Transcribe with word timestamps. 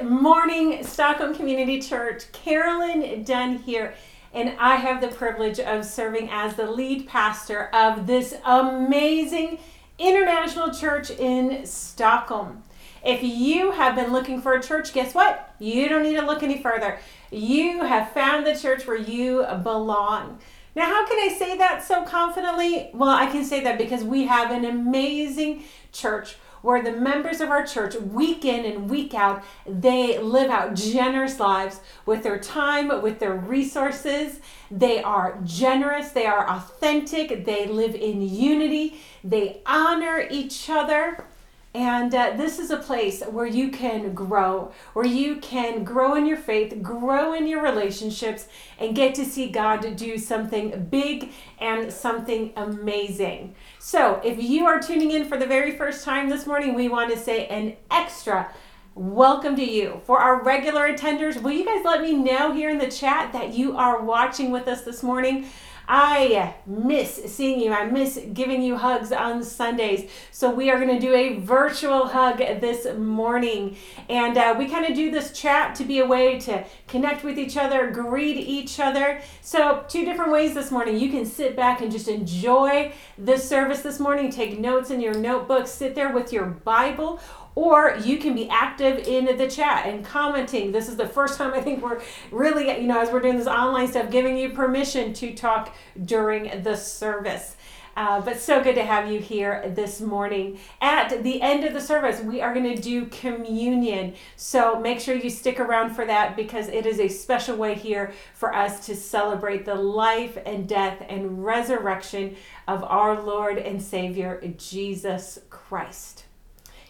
Good 0.00 0.08
morning, 0.08 0.82
Stockholm 0.82 1.34
Community 1.34 1.78
Church. 1.78 2.32
Carolyn 2.32 3.22
Dunn 3.22 3.58
here, 3.58 3.92
and 4.32 4.54
I 4.58 4.76
have 4.76 5.02
the 5.02 5.08
privilege 5.08 5.60
of 5.60 5.84
serving 5.84 6.30
as 6.30 6.56
the 6.56 6.70
lead 6.70 7.06
pastor 7.06 7.68
of 7.74 8.06
this 8.06 8.34
amazing 8.46 9.58
international 9.98 10.72
church 10.72 11.10
in 11.10 11.66
Stockholm. 11.66 12.62
If 13.04 13.22
you 13.22 13.72
have 13.72 13.94
been 13.94 14.10
looking 14.10 14.40
for 14.40 14.54
a 14.54 14.62
church, 14.62 14.94
guess 14.94 15.14
what? 15.14 15.54
You 15.58 15.86
don't 15.90 16.02
need 16.02 16.16
to 16.16 16.24
look 16.24 16.42
any 16.42 16.62
further. 16.62 16.98
You 17.30 17.84
have 17.84 18.12
found 18.12 18.46
the 18.46 18.56
church 18.56 18.86
where 18.86 18.96
you 18.96 19.44
belong. 19.62 20.38
Now, 20.74 20.86
how 20.86 21.06
can 21.06 21.18
I 21.30 21.34
say 21.36 21.58
that 21.58 21.84
so 21.84 22.04
confidently? 22.04 22.88
Well, 22.94 23.10
I 23.10 23.26
can 23.26 23.44
say 23.44 23.62
that 23.64 23.76
because 23.76 24.02
we 24.02 24.24
have 24.24 24.50
an 24.50 24.64
amazing 24.64 25.64
church 25.92 26.36
where 26.62 26.82
the 26.82 26.92
members 26.92 27.40
of 27.40 27.50
our 27.50 27.66
church, 27.66 27.94
week 27.96 28.44
in 28.44 28.64
and 28.64 28.90
week 28.90 29.14
out, 29.14 29.42
they 29.66 30.18
live 30.18 30.50
out 30.50 30.74
generous 30.74 31.40
lives 31.40 31.80
with 32.06 32.22
their 32.22 32.38
time, 32.38 33.02
with 33.02 33.18
their 33.18 33.34
resources. 33.34 34.40
They 34.70 35.02
are 35.02 35.40
generous, 35.44 36.10
they 36.10 36.26
are 36.26 36.48
authentic, 36.48 37.44
they 37.44 37.66
live 37.66 37.94
in 37.94 38.22
unity, 38.22 39.00
they 39.24 39.62
honor 39.66 40.26
each 40.30 40.68
other. 40.70 41.24
And 41.72 42.12
uh, 42.12 42.34
this 42.36 42.58
is 42.58 42.72
a 42.72 42.78
place 42.78 43.22
where 43.22 43.46
you 43.46 43.70
can 43.70 44.12
grow, 44.12 44.72
where 44.92 45.06
you 45.06 45.36
can 45.36 45.84
grow 45.84 46.16
in 46.16 46.26
your 46.26 46.36
faith, 46.36 46.82
grow 46.82 47.32
in 47.32 47.46
your 47.46 47.62
relationships, 47.62 48.48
and 48.80 48.96
get 48.96 49.14
to 49.14 49.24
see 49.24 49.48
God 49.48 49.94
do 49.94 50.18
something 50.18 50.88
big 50.90 51.30
and 51.60 51.92
something 51.92 52.52
amazing. 52.56 53.54
So, 53.78 54.20
if 54.24 54.42
you 54.42 54.66
are 54.66 54.80
tuning 54.80 55.12
in 55.12 55.26
for 55.26 55.38
the 55.38 55.46
very 55.46 55.76
first 55.76 56.04
time 56.04 56.28
this 56.28 56.44
morning, 56.44 56.74
we 56.74 56.88
want 56.88 57.12
to 57.12 57.16
say 57.18 57.46
an 57.46 57.76
extra 57.88 58.52
welcome 58.96 59.54
to 59.54 59.64
you. 59.64 60.00
For 60.04 60.18
our 60.18 60.42
regular 60.42 60.92
attenders, 60.92 61.40
will 61.40 61.52
you 61.52 61.64
guys 61.64 61.84
let 61.84 62.02
me 62.02 62.14
know 62.14 62.52
here 62.52 62.70
in 62.70 62.78
the 62.78 62.90
chat 62.90 63.32
that 63.32 63.54
you 63.54 63.76
are 63.76 64.02
watching 64.02 64.50
with 64.50 64.66
us 64.66 64.82
this 64.82 65.04
morning? 65.04 65.46
I 65.92 66.54
miss 66.66 67.20
seeing 67.34 67.58
you. 67.58 67.72
I 67.72 67.84
miss 67.84 68.20
giving 68.32 68.62
you 68.62 68.76
hugs 68.76 69.10
on 69.10 69.42
Sundays. 69.42 70.08
So 70.30 70.48
we 70.48 70.70
are 70.70 70.78
going 70.78 70.94
to 70.94 71.00
do 71.00 71.12
a 71.16 71.40
virtual 71.40 72.06
hug 72.06 72.38
this 72.38 72.86
morning. 72.96 73.76
And 74.08 74.38
uh, 74.38 74.54
we 74.56 74.68
kind 74.68 74.86
of 74.86 74.94
do 74.94 75.10
this 75.10 75.32
chat 75.32 75.74
to 75.74 75.84
be 75.84 75.98
a 75.98 76.06
way 76.06 76.38
to 76.40 76.64
connect 76.86 77.24
with 77.24 77.40
each 77.40 77.56
other, 77.56 77.90
greet 77.90 78.36
each 78.36 78.78
other. 78.78 79.20
So, 79.42 79.84
two 79.88 80.04
different 80.04 80.30
ways 80.30 80.54
this 80.54 80.70
morning. 80.70 80.96
You 80.96 81.10
can 81.10 81.26
sit 81.26 81.56
back 81.56 81.80
and 81.80 81.90
just 81.90 82.06
enjoy 82.06 82.92
this 83.18 83.48
service 83.48 83.82
this 83.82 83.98
morning, 83.98 84.30
take 84.30 84.60
notes 84.60 84.90
in 84.90 85.00
your 85.00 85.14
notebook, 85.14 85.66
sit 85.66 85.96
there 85.96 86.12
with 86.12 86.32
your 86.32 86.46
Bible 86.46 87.18
or 87.60 87.94
you 88.02 88.16
can 88.16 88.34
be 88.34 88.48
active 88.48 89.06
in 89.06 89.36
the 89.36 89.46
chat 89.46 89.84
and 89.84 90.02
commenting. 90.02 90.72
This 90.72 90.88
is 90.88 90.96
the 90.96 91.06
first 91.06 91.36
time 91.36 91.52
I 91.52 91.60
think 91.60 91.82
we're 91.82 92.00
really, 92.30 92.70
you 92.80 92.86
know, 92.86 92.98
as 92.98 93.10
we're 93.10 93.20
doing 93.20 93.36
this 93.36 93.46
online 93.46 93.86
stuff, 93.86 94.10
giving 94.10 94.38
you 94.38 94.48
permission 94.48 95.12
to 95.12 95.34
talk 95.34 95.76
during 96.02 96.62
the 96.62 96.74
service. 96.74 97.56
Uh, 97.98 98.18
but 98.22 98.40
so 98.40 98.64
good 98.64 98.76
to 98.76 98.82
have 98.82 99.12
you 99.12 99.20
here 99.20 99.70
this 99.74 100.00
morning. 100.00 100.58
At 100.80 101.22
the 101.22 101.42
end 101.42 101.64
of 101.64 101.74
the 101.74 101.82
service, 101.82 102.22
we 102.22 102.40
are 102.40 102.54
going 102.54 102.74
to 102.74 102.80
do 102.80 103.04
communion. 103.06 104.14
So 104.36 104.80
make 104.80 104.98
sure 104.98 105.14
you 105.14 105.28
stick 105.28 105.60
around 105.60 105.90
for 105.90 106.06
that 106.06 106.36
because 106.36 106.68
it 106.68 106.86
is 106.86 106.98
a 106.98 107.08
special 107.08 107.58
way 107.58 107.74
here 107.74 108.14
for 108.32 108.54
us 108.54 108.86
to 108.86 108.96
celebrate 108.96 109.66
the 109.66 109.74
life 109.74 110.38
and 110.46 110.66
death 110.66 111.04
and 111.10 111.44
resurrection 111.44 112.36
of 112.66 112.82
our 112.84 113.20
Lord 113.20 113.58
and 113.58 113.82
Savior, 113.82 114.40
Jesus 114.56 115.40
Christ. 115.50 116.24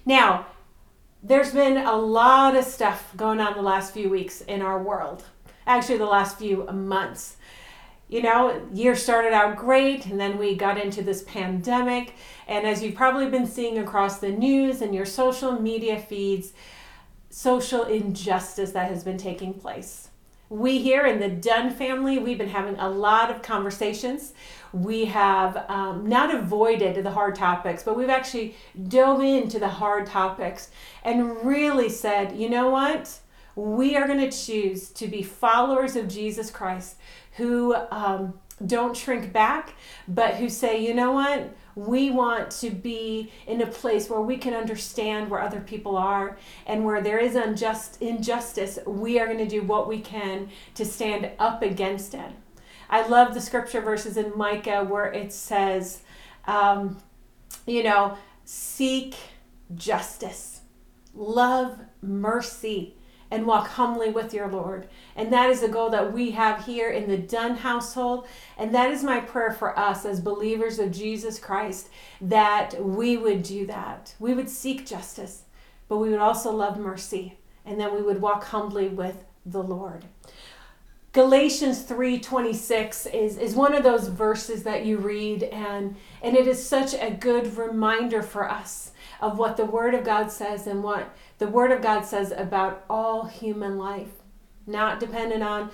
Now, 0.07 0.47
there's 1.23 1.53
been 1.53 1.77
a 1.77 1.97
lot 1.97 2.57
of 2.57 2.65
stuff 2.65 3.13
going 3.17 3.41
on 3.41 3.55
the 3.55 3.63
last 3.63 3.93
few 3.93 4.09
weeks 4.09 4.41
in 4.43 4.63
our 4.63 4.83
world. 4.83 5.25
Actually, 5.67 5.99
the 5.99 6.07
last 6.07 6.39
few 6.39 6.65
months. 6.67 7.37
You 8.09 8.23
know, 8.23 8.67
year 8.73 8.97
started 8.97 9.33
out 9.33 9.57
great, 9.57 10.07
and 10.07 10.19
then 10.19 10.39
we 10.39 10.57
got 10.57 10.79
into 10.79 11.03
this 11.03 11.23
pandemic. 11.23 12.15
And 12.49 12.67
as 12.67 12.83
you've 12.83 12.97
probably 12.97 13.29
been 13.29 13.47
seeing 13.47 13.79
across 13.79 14.19
the 14.19 14.31
news 14.31 14.83
and 14.83 14.95
your 14.95 15.07
social 15.07 15.53
media 15.53 16.01
feeds, 16.01 16.53
social 17.29 17.85
injustice 17.85 18.73
that 18.73 18.91
has 18.91 19.05
been 19.05 19.19
taking 19.19 19.55
place. 19.55 20.09
We 20.49 20.81
here 20.81 21.07
in 21.07 21.21
the 21.21 21.29
Dunn 21.29 21.71
family, 21.71 22.19
we've 22.19 22.39
been 22.39 22.49
having 22.49 22.77
a 22.77 22.91
lot 22.91 23.31
of 23.31 23.43
conversations 23.43 24.33
we 24.73 25.07
have 25.07 25.65
um, 25.69 26.09
not 26.09 26.35
avoided 26.35 27.03
the 27.03 27.11
hard 27.11 27.35
topics, 27.35 27.83
but 27.83 27.97
we've 27.97 28.11
actually 28.11 28.55
dove 28.89 29.23
into 29.23 29.59
the 29.59 29.69
hard 29.69 30.07
topics 30.07 30.71
and 31.05 31.45
really 31.45 31.89
said, 31.89 32.37
you 32.37 32.49
know 32.49 32.71
what? 32.71 33.19
We 33.57 33.97
are 33.97 34.07
going 34.07 34.31
to 34.31 34.37
choose 34.37 34.91
to 34.91 35.07
be 35.07 35.23
followers 35.23 35.97
of 35.97 36.09
Jesus 36.09 36.51
Christ 36.51 36.97
who 37.37 37.75
um, 37.91 38.39
don't 38.65 38.97
shrink 38.97 39.33
back, 39.33 39.75
but 40.07 40.35
who 40.37 40.49
say, 40.49 40.85
you 40.85 40.95
know 40.95 41.13
what? 41.13 41.51
We 41.75 42.11
want 42.11 42.51
to 42.53 42.71
be 42.71 43.33
in 43.47 43.61
a 43.63 43.67
place 43.67 44.11
where 44.11 44.21
we 44.21 44.37
can 44.37 44.55
understand 44.55 45.31
where 45.31 45.41
other 45.41 45.61
people 45.61 45.97
are 45.97 46.37
and 46.67 46.85
where 46.85 47.01
there 47.01 47.19
is 47.19 47.37
unjust 47.37 48.03
injustice. 48.03 48.79
We 48.87 49.19
are 49.19 49.27
going 49.27 49.39
to 49.39 49.49
do 49.49 49.63
what 49.63 49.89
we 49.89 50.01
can 50.01 50.51
to 50.75 50.85
stand 50.85 51.31
up 51.39 51.63
against 51.63 52.15
it. 52.15 52.33
I 52.91 53.07
love 53.07 53.33
the 53.33 53.41
scripture 53.41 53.81
verses 53.81 54.17
in 54.17 54.37
Micah 54.37 54.85
where 54.85 55.13
it 55.13 55.33
says, 55.33 56.03
um, 56.47 56.99
you 57.67 57.85
know, 57.85 58.19
seek 58.45 59.15
justice, 59.77 60.61
love 61.15 61.79
mercy, 62.03 62.97
and 63.31 63.47
walk 63.47 63.69
humbly 63.69 64.11
with 64.11 64.35
your 64.35 64.49
Lord. 64.49 64.89
And 65.15 65.33
that 65.33 65.51
is 65.51 65.61
the 65.61 65.69
goal 65.69 65.91
that 65.91 66.13
we 66.13 66.33
have 66.33 66.65
here 66.65 66.91
in 66.91 67.09
the 67.09 67.17
Dunn 67.17 67.57
household. 67.57 68.27
And 68.59 68.75
that 68.75 68.91
is 68.91 69.05
my 69.05 69.21
prayer 69.21 69.53
for 69.53 69.79
us 69.79 70.05
as 70.05 70.21
believers 70.21 70.81
of 70.81 70.91
Jesus 70.91 71.39
Christ 71.39 71.91
that 72.21 72.85
we 72.85 73.17
would 73.17 73.45
do 73.45 73.67
that. 73.67 74.15
We 74.19 74.35
would 74.35 74.51
seek 74.51 74.85
justice, 74.85 75.45
but 75.89 75.99
we 75.99 76.11
would 76.11 76.19
also 76.19 76.51
love 76.51 76.77
mercy. 76.77 77.39
And 77.65 77.79
then 77.79 77.95
we 77.95 78.03
would 78.03 78.21
walk 78.21 78.45
humbly 78.45 78.89
with 78.89 79.25
the 79.47 79.63
Lord. 79.63 80.07
Galatians 81.13 81.83
3:26 81.83 83.07
is 83.13 83.37
is 83.37 83.55
one 83.55 83.75
of 83.75 83.83
those 83.83 84.09
verses 84.09 84.63
that 84.63 84.85
you 84.85 84.99
read 84.99 85.43
and 85.45 85.97
and 86.23 86.37
it 86.37 86.47
is 86.47 86.65
such 86.65 86.95
a 86.95 87.11
good 87.11 87.57
reminder 87.57 88.23
for 88.23 88.49
us 88.49 88.93
of 89.21 89.39
what 89.39 89.57
the 89.57 89.65
word 89.65 89.95
of 89.95 90.05
God 90.05 90.31
says 90.31 90.67
and 90.67 90.83
what 90.83 91.15
the 91.39 91.49
word 91.49 91.73
of 91.73 91.83
God 91.83 92.05
says 92.05 92.33
about 92.37 92.85
all 92.89 93.25
human 93.25 93.77
life 93.77 94.21
not 94.67 95.01
dependent 95.01 95.43
on 95.43 95.71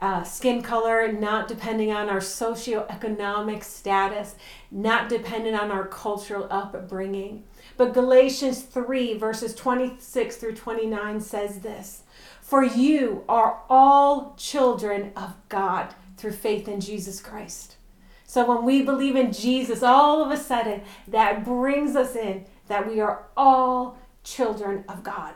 uh, 0.00 0.22
skin 0.22 0.62
color, 0.62 1.10
not 1.10 1.48
depending 1.48 1.90
on 1.92 2.08
our 2.08 2.20
socioeconomic 2.20 3.64
status, 3.64 4.36
not 4.70 5.08
dependent 5.08 5.60
on 5.60 5.72
our 5.72 5.86
cultural 5.86 6.46
upbringing. 6.50 7.42
But 7.76 7.94
Galatians 7.94 8.62
3, 8.62 9.18
verses 9.18 9.54
26 9.54 10.36
through 10.36 10.54
29 10.54 11.20
says 11.20 11.60
this 11.60 12.04
for 12.48 12.64
you 12.64 13.24
are 13.28 13.60
all 13.68 14.34
children 14.38 15.12
of 15.14 15.34
God 15.50 15.94
through 16.16 16.32
faith 16.32 16.66
in 16.66 16.80
Jesus 16.80 17.20
Christ. 17.20 17.76
So 18.24 18.46
when 18.46 18.64
we 18.64 18.80
believe 18.80 19.16
in 19.16 19.34
Jesus, 19.34 19.82
all 19.82 20.24
of 20.24 20.30
a 20.30 20.42
sudden 20.42 20.80
that 21.08 21.44
brings 21.44 21.94
us 21.94 22.16
in 22.16 22.46
that 22.68 22.88
we 22.88 23.00
are 23.00 23.26
all 23.36 23.98
children 24.24 24.82
of 24.88 25.02
God. 25.02 25.34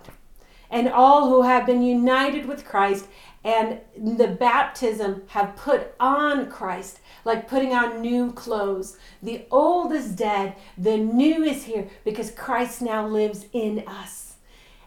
And 0.71 0.89
all 0.89 1.28
who 1.28 1.43
have 1.43 1.67
been 1.67 1.83
united 1.83 2.47
with 2.47 2.65
Christ 2.65 3.09
and 3.45 3.81
the 3.95 4.28
baptism 4.28 5.25
have 5.27 5.55
put 5.55 5.95
on 6.01 6.51
Christ, 6.51 7.01
like 7.27 7.47
putting 7.47 7.75
on 7.75 8.01
new 8.01 8.33
clothes. 8.33 8.97
The 9.22 9.45
old 9.51 9.93
is 9.93 10.12
dead, 10.12 10.55
the 10.78 10.97
new 10.97 11.45
is 11.45 11.65
here 11.65 11.89
because 12.05 12.31
Christ 12.31 12.81
now 12.81 13.06
lives 13.06 13.45
in 13.53 13.84
us. 13.87 14.31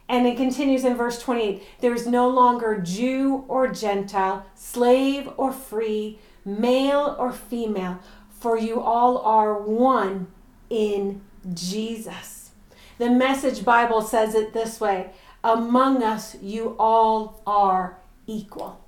And 0.08 0.28
it 0.28 0.38
continues 0.38 0.84
in 0.84 0.96
verse 0.96 1.20
28 1.22 1.64
there 1.80 1.94
is 1.94 2.08
no 2.08 2.30
longer 2.30 2.80
Jew 2.80 3.46
or 3.48 3.68
Gentile, 3.68 4.46
slave 4.54 5.30
or 5.38 5.52
free, 5.52 6.20
male 6.44 7.16
or 7.18 7.32
female, 7.32 8.00
for 8.30 8.58
you 8.58 8.80
all 8.80 9.18
are 9.20 9.60
one 9.60 10.28
in 10.70 11.22
Jesus. 11.54 12.52
The 12.98 13.10
Message 13.10 13.66
Bible 13.66 14.02
says 14.02 14.36
it 14.36 14.54
this 14.54 14.80
way 14.80 15.12
Among 15.44 16.04
us, 16.04 16.36
you 16.42 16.76
all 16.80 17.42
are 17.46 17.98
equal. 18.28 18.82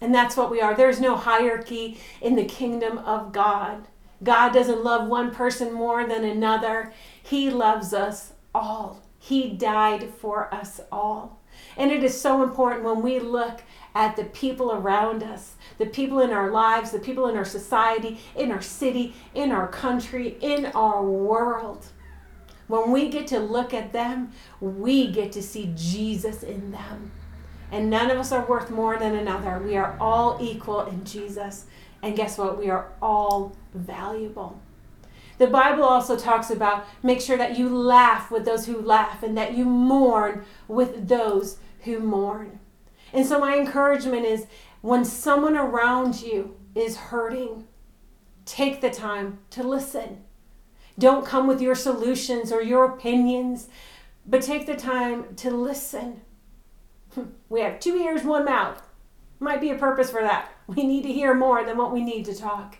And 0.00 0.14
that's 0.14 0.36
what 0.36 0.50
we 0.50 0.60
are. 0.60 0.74
There's 0.74 1.00
no 1.00 1.16
hierarchy 1.16 1.98
in 2.20 2.36
the 2.36 2.44
kingdom 2.44 2.98
of 2.98 3.32
God. 3.32 3.86
God 4.22 4.52
doesn't 4.52 4.84
love 4.84 5.08
one 5.08 5.34
person 5.34 5.72
more 5.72 6.06
than 6.06 6.24
another, 6.24 6.92
He 7.22 7.50
loves 7.50 7.94
us 7.94 8.32
all. 8.54 9.02
He 9.22 9.50
died 9.50 10.08
for 10.18 10.52
us 10.52 10.80
all. 10.90 11.38
And 11.76 11.92
it 11.92 12.02
is 12.02 12.18
so 12.18 12.42
important 12.42 12.84
when 12.84 13.02
we 13.02 13.20
look 13.20 13.62
at 13.94 14.16
the 14.16 14.24
people 14.24 14.72
around 14.72 15.22
us, 15.22 15.56
the 15.76 15.86
people 15.86 16.20
in 16.20 16.30
our 16.30 16.50
lives, 16.50 16.90
the 16.90 16.98
people 16.98 17.28
in 17.28 17.36
our 17.36 17.44
society, 17.44 18.18
in 18.34 18.50
our 18.50 18.62
city, 18.62 19.14
in 19.34 19.52
our 19.52 19.68
country, 19.68 20.38
in 20.40 20.66
our 20.66 21.04
world. 21.04 21.86
When 22.66 22.92
we 22.92 23.10
get 23.10 23.26
to 23.28 23.40
look 23.40 23.74
at 23.74 23.92
them, 23.92 24.32
we 24.58 25.12
get 25.12 25.32
to 25.32 25.42
see 25.42 25.72
Jesus 25.76 26.42
in 26.42 26.70
them. 26.70 27.12
And 27.70 27.90
none 27.90 28.10
of 28.10 28.18
us 28.18 28.32
are 28.32 28.46
worth 28.46 28.70
more 28.70 28.96
than 28.98 29.14
another. 29.14 29.58
We 29.58 29.76
are 29.76 29.98
all 30.00 30.38
equal 30.40 30.86
in 30.86 31.04
Jesus. 31.04 31.66
And 32.02 32.16
guess 32.16 32.38
what? 32.38 32.58
We 32.58 32.70
are 32.70 32.92
all 33.02 33.54
valuable. 33.74 34.60
The 35.40 35.46
Bible 35.46 35.84
also 35.84 36.18
talks 36.18 36.50
about 36.50 36.84
make 37.02 37.18
sure 37.18 37.38
that 37.38 37.56
you 37.56 37.70
laugh 37.70 38.30
with 38.30 38.44
those 38.44 38.66
who 38.66 38.78
laugh 38.78 39.22
and 39.22 39.38
that 39.38 39.54
you 39.54 39.64
mourn 39.64 40.44
with 40.68 41.08
those 41.08 41.56
who 41.84 41.98
mourn. 41.98 42.60
And 43.14 43.24
so, 43.24 43.40
my 43.40 43.56
encouragement 43.56 44.26
is 44.26 44.46
when 44.82 45.02
someone 45.02 45.56
around 45.56 46.20
you 46.20 46.56
is 46.74 46.98
hurting, 46.98 47.66
take 48.44 48.82
the 48.82 48.90
time 48.90 49.38
to 49.48 49.62
listen. 49.62 50.24
Don't 50.98 51.24
come 51.24 51.46
with 51.46 51.62
your 51.62 51.74
solutions 51.74 52.52
or 52.52 52.60
your 52.60 52.84
opinions, 52.84 53.68
but 54.26 54.42
take 54.42 54.66
the 54.66 54.76
time 54.76 55.34
to 55.36 55.50
listen. 55.50 56.20
We 57.48 57.62
have 57.62 57.80
two 57.80 57.96
ears, 57.96 58.24
one 58.24 58.44
mouth. 58.44 58.82
Might 59.40 59.62
be 59.62 59.70
a 59.70 59.74
purpose 59.74 60.10
for 60.10 60.20
that. 60.20 60.52
We 60.66 60.86
need 60.86 61.02
to 61.04 61.12
hear 61.12 61.32
more 61.32 61.64
than 61.64 61.78
what 61.78 61.92
we 61.92 62.04
need 62.04 62.26
to 62.26 62.34
talk. 62.34 62.76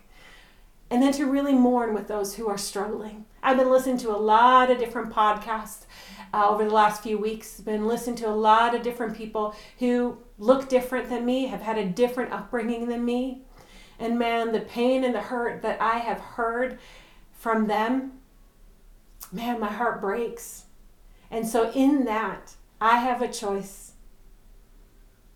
And 0.91 1.01
then 1.03 1.13
to 1.13 1.27
really 1.27 1.55
mourn 1.55 1.95
with 1.95 2.09
those 2.09 2.35
who 2.35 2.49
are 2.49 2.59
struggling. 2.59 3.27
I've 3.43 3.57
been 3.57 3.71
listening 3.71 3.99
to 3.99 4.11
a 4.11 4.19
lot 4.19 4.71
of 4.71 4.79
different 4.79 5.13
podcasts 5.13 5.87
uh, 6.35 6.49
over 6.49 6.65
the 6.65 6.75
last 6.75 7.03
few 7.03 7.17
weeks. 7.17 7.61
Been 7.61 7.87
listening 7.87 8.17
to 8.17 8.29
a 8.29 8.35
lot 8.35 8.75
of 8.75 8.83
different 8.83 9.17
people 9.17 9.55
who 9.79 10.19
look 10.39 10.69
different 10.69 11.09
than 11.09 11.25
me, 11.25 11.47
have 11.47 11.63
had 11.63 11.79
a 11.79 11.89
different 11.89 12.33
upbringing 12.33 12.89
than 12.89 13.05
me. 13.05 13.43
And 13.99 14.19
man, 14.19 14.53
the 14.53 14.61
pain 14.61 15.05
and 15.05 15.15
the 15.15 15.21
hurt 15.21 15.63
that 15.63 15.81
I 15.81 15.99
have 15.99 16.21
heard 16.21 16.79
from 17.33 17.67
them, 17.67 18.13
man, 19.31 19.61
my 19.61 19.71
heart 19.71 20.01
breaks. 20.01 20.65
And 21.31 21.47
so, 21.47 21.71
in 21.73 22.05
that, 22.07 22.55
I 22.81 22.97
have 22.97 23.23
a 23.23 23.29
choice. 23.29 23.93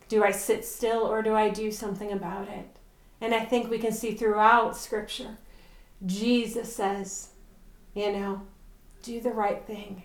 Do 0.08 0.24
I 0.24 0.30
sit 0.30 0.64
still 0.64 1.02
or 1.02 1.22
do 1.22 1.34
I 1.34 1.50
do 1.50 1.70
something 1.70 2.10
about 2.10 2.48
it? 2.48 2.76
And 3.20 3.34
I 3.34 3.44
think 3.44 3.70
we 3.70 3.78
can 3.78 3.92
see 3.92 4.12
throughout 4.12 4.76
Scripture, 4.76 5.38
Jesus 6.04 6.74
says, 6.74 7.30
you 7.94 8.12
know, 8.12 8.42
do 9.02 9.20
the 9.20 9.30
right 9.30 9.64
thing, 9.64 10.04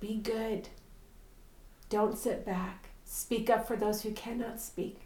be 0.00 0.16
good, 0.16 0.68
don't 1.88 2.18
sit 2.18 2.44
back, 2.44 2.90
speak 3.04 3.48
up 3.48 3.66
for 3.66 3.76
those 3.76 4.02
who 4.02 4.10
cannot 4.12 4.60
speak. 4.60 5.00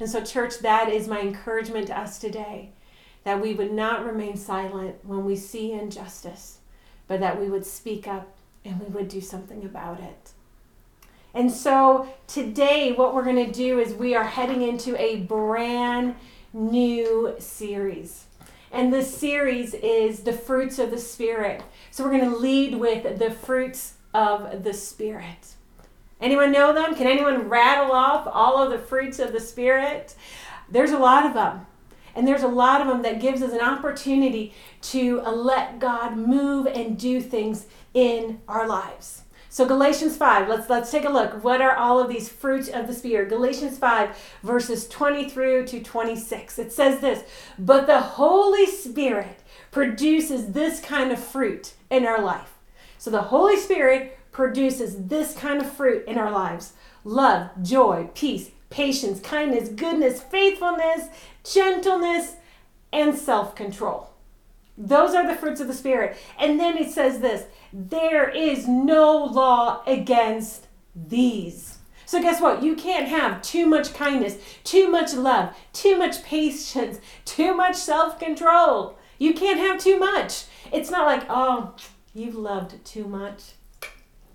And 0.00 0.08
so, 0.08 0.22
church, 0.22 0.58
that 0.60 0.88
is 0.88 1.08
my 1.08 1.20
encouragement 1.20 1.88
to 1.88 1.98
us 1.98 2.18
today 2.18 2.70
that 3.24 3.40
we 3.40 3.52
would 3.52 3.72
not 3.72 4.06
remain 4.06 4.36
silent 4.36 4.96
when 5.04 5.24
we 5.24 5.36
see 5.36 5.72
injustice, 5.72 6.58
but 7.06 7.20
that 7.20 7.40
we 7.40 7.48
would 7.48 7.66
speak 7.66 8.06
up 8.06 8.36
and 8.64 8.80
we 8.80 8.86
would 8.86 9.08
do 9.08 9.20
something 9.20 9.64
about 9.64 10.00
it. 10.00 10.30
And 11.34 11.50
so, 11.50 12.08
today, 12.26 12.92
what 12.92 13.14
we're 13.14 13.24
going 13.24 13.44
to 13.44 13.52
do 13.52 13.78
is 13.78 13.92
we 13.92 14.14
are 14.14 14.24
heading 14.24 14.62
into 14.62 14.98
a 15.00 15.16
brand 15.16 16.14
new 16.52 17.34
series. 17.38 18.24
And 18.70 18.92
this 18.92 19.16
series 19.16 19.74
is 19.74 20.20
the 20.20 20.32
fruits 20.32 20.78
of 20.78 20.90
the 20.90 20.98
Spirit. 20.98 21.62
So, 21.90 22.04
we're 22.04 22.18
going 22.18 22.30
to 22.30 22.36
lead 22.36 22.74
with 22.74 23.18
the 23.18 23.30
fruits 23.30 23.94
of 24.12 24.62
the 24.64 24.74
Spirit. 24.74 25.54
Anyone 26.20 26.52
know 26.52 26.72
them? 26.72 26.94
Can 26.94 27.06
anyone 27.06 27.48
rattle 27.48 27.92
off 27.92 28.28
all 28.30 28.62
of 28.62 28.70
the 28.70 28.78
fruits 28.78 29.18
of 29.18 29.32
the 29.32 29.40
Spirit? 29.40 30.14
There's 30.68 30.90
a 30.90 30.98
lot 30.98 31.24
of 31.24 31.34
them. 31.34 31.66
And 32.14 32.26
there's 32.26 32.42
a 32.42 32.48
lot 32.48 32.80
of 32.80 32.88
them 32.88 33.02
that 33.02 33.20
gives 33.20 33.42
us 33.42 33.52
an 33.52 33.60
opportunity 33.60 34.52
to 34.82 35.20
let 35.20 35.78
God 35.78 36.16
move 36.16 36.66
and 36.66 36.98
do 36.98 37.20
things 37.20 37.66
in 37.94 38.40
our 38.48 38.66
lives. 38.66 39.22
So 39.50 39.66
Galatians 39.66 40.16
5, 40.16 40.48
let's 40.48 40.68
let's 40.68 40.90
take 40.90 41.04
a 41.04 41.10
look. 41.10 41.42
What 41.42 41.62
are 41.62 41.74
all 41.74 41.98
of 41.98 42.08
these 42.08 42.28
fruits 42.28 42.68
of 42.68 42.86
the 42.86 42.92
spirit? 42.92 43.30
Galatians 43.30 43.78
5 43.78 44.16
verses 44.42 44.86
20 44.88 45.28
through 45.28 45.66
to 45.66 45.82
26. 45.82 46.58
It 46.58 46.72
says 46.72 47.00
this, 47.00 47.24
"But 47.58 47.86
the 47.86 48.00
Holy 48.00 48.66
Spirit 48.66 49.40
produces 49.70 50.52
this 50.52 50.80
kind 50.80 51.10
of 51.12 51.18
fruit 51.18 51.72
in 51.90 52.06
our 52.06 52.20
life." 52.20 52.54
So 52.98 53.10
the 53.10 53.22
Holy 53.22 53.56
Spirit 53.56 54.18
produces 54.32 55.06
this 55.06 55.34
kind 55.34 55.60
of 55.60 55.72
fruit 55.72 56.06
in 56.06 56.18
our 56.18 56.30
lives 56.30 56.74
love, 57.04 57.50
joy, 57.62 58.10
peace, 58.14 58.50
patience, 58.70 59.18
kindness, 59.20 59.70
goodness, 59.70 60.20
faithfulness, 60.20 61.08
gentleness, 61.42 62.36
and 62.92 63.16
self 63.16 63.54
control. 63.54 64.10
Those 64.76 65.14
are 65.14 65.26
the 65.26 65.34
fruits 65.34 65.60
of 65.60 65.66
the 65.66 65.74
Spirit. 65.74 66.16
And 66.38 66.60
then 66.60 66.76
it 66.76 66.90
says 66.90 67.20
this 67.20 67.44
there 67.72 68.28
is 68.28 68.66
no 68.66 69.24
law 69.24 69.82
against 69.86 70.66
these. 70.94 71.78
So, 72.06 72.22
guess 72.22 72.40
what? 72.40 72.62
You 72.62 72.74
can't 72.74 73.08
have 73.08 73.42
too 73.42 73.66
much 73.66 73.92
kindness, 73.92 74.38
too 74.64 74.90
much 74.90 75.12
love, 75.12 75.54
too 75.72 75.98
much 75.98 76.22
patience, 76.22 77.00
too 77.24 77.54
much 77.54 77.76
self 77.76 78.18
control. 78.18 78.98
You 79.18 79.34
can't 79.34 79.58
have 79.58 79.78
too 79.78 79.98
much. 79.98 80.44
It's 80.72 80.90
not 80.90 81.06
like, 81.06 81.26
oh, 81.28 81.74
you've 82.14 82.36
loved 82.36 82.84
too 82.84 83.04
much 83.04 83.52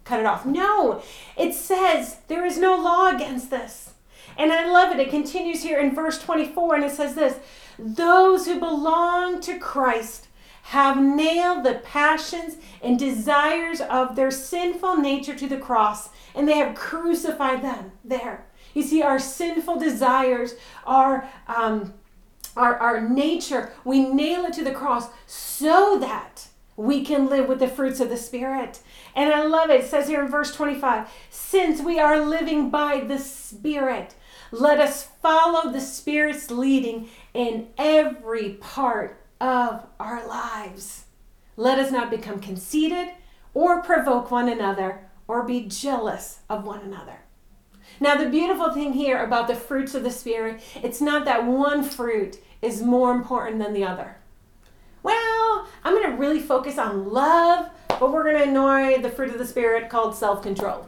cut 0.03 0.19
it 0.19 0.25
off. 0.25 0.45
No, 0.45 1.01
it 1.37 1.53
says 1.53 2.17
there 2.27 2.45
is 2.45 2.57
no 2.57 2.75
law 2.75 3.09
against 3.13 3.49
this. 3.49 3.93
And 4.37 4.51
I 4.51 4.69
love 4.69 4.91
it. 4.91 4.99
It 4.99 5.09
continues 5.09 5.63
here 5.63 5.79
in 5.79 5.93
verse 5.93 6.21
24 6.21 6.75
and 6.75 6.83
it 6.83 6.91
says 6.91 7.15
this 7.15 7.39
Those 7.77 8.45
who 8.45 8.59
belong 8.59 9.41
to 9.41 9.59
Christ 9.59 10.27
have 10.63 11.01
nailed 11.01 11.63
the 11.63 11.75
passions 11.83 12.55
and 12.81 12.97
desires 12.97 13.81
of 13.81 14.15
their 14.15 14.31
sinful 14.31 14.95
nature 14.95 15.35
to 15.35 15.47
the 15.47 15.57
cross, 15.57 16.09
and 16.33 16.47
they 16.47 16.57
have 16.57 16.73
crucified 16.73 17.61
them 17.61 17.91
there. 18.03 18.45
You 18.73 18.81
see, 18.81 19.01
our 19.01 19.19
sinful 19.19 19.79
desires, 19.79 20.55
our, 20.85 21.29
um, 21.47 21.93
our, 22.55 22.77
our 22.77 23.01
nature, 23.01 23.73
we 23.83 24.07
nail 24.07 24.45
it 24.45 24.53
to 24.53 24.63
the 24.63 24.71
cross 24.71 25.09
so 25.27 25.99
that 25.99 26.47
we 26.77 27.03
can 27.03 27.27
live 27.27 27.47
with 27.47 27.59
the 27.59 27.67
fruits 27.67 27.99
of 27.99 28.09
the 28.09 28.17
Spirit. 28.17 28.79
And 29.15 29.31
I 29.31 29.43
love 29.43 29.69
it. 29.69 29.81
It 29.81 29.89
says 29.89 30.07
here 30.07 30.23
in 30.23 30.31
verse 30.31 30.55
25 30.55 31.09
since 31.29 31.81
we 31.81 31.99
are 31.99 32.25
living 32.25 32.69
by 32.69 33.01
the 33.01 33.19
Spirit, 33.19 34.15
let 34.51 34.79
us 34.79 35.09
follow 35.21 35.71
the 35.71 35.81
Spirit's 35.81 36.49
leading 36.49 37.09
in 37.33 37.67
every 37.77 38.51
part 38.53 39.22
of 39.43 39.83
our 39.99 40.25
lives. 40.25 41.03
Let 41.57 41.77
us 41.77 41.91
not 41.91 42.09
become 42.09 42.39
conceited 42.39 43.09
or 43.53 43.83
provoke 43.83 44.31
one 44.31 44.47
another 44.47 45.09
or 45.27 45.43
be 45.43 45.67
jealous 45.67 46.39
of 46.49 46.65
one 46.65 46.79
another. 46.79 47.19
Now, 47.99 48.15
the 48.15 48.29
beautiful 48.29 48.71
thing 48.71 48.93
here 48.93 49.21
about 49.21 49.47
the 49.47 49.55
fruits 49.55 49.93
of 49.93 50.03
the 50.03 50.11
Spirit, 50.11 50.61
it's 50.81 51.01
not 51.01 51.25
that 51.25 51.45
one 51.45 51.83
fruit 51.83 52.37
is 52.61 52.81
more 52.81 53.11
important 53.11 53.59
than 53.59 53.73
the 53.73 53.83
other. 53.83 54.15
Well, 55.03 55.67
I'm 55.83 55.93
going 55.93 56.09
to 56.09 56.17
really 56.17 56.39
focus 56.39 56.77
on 56.77 57.11
love 57.11 57.69
but 57.99 58.11
we're 58.11 58.23
going 58.23 58.37
to 58.37 58.43
ignore 58.43 58.97
the 58.97 59.09
fruit 59.09 59.31
of 59.31 59.37
the 59.37 59.45
Spirit 59.45 59.89
called 59.89 60.15
self 60.15 60.41
control. 60.41 60.87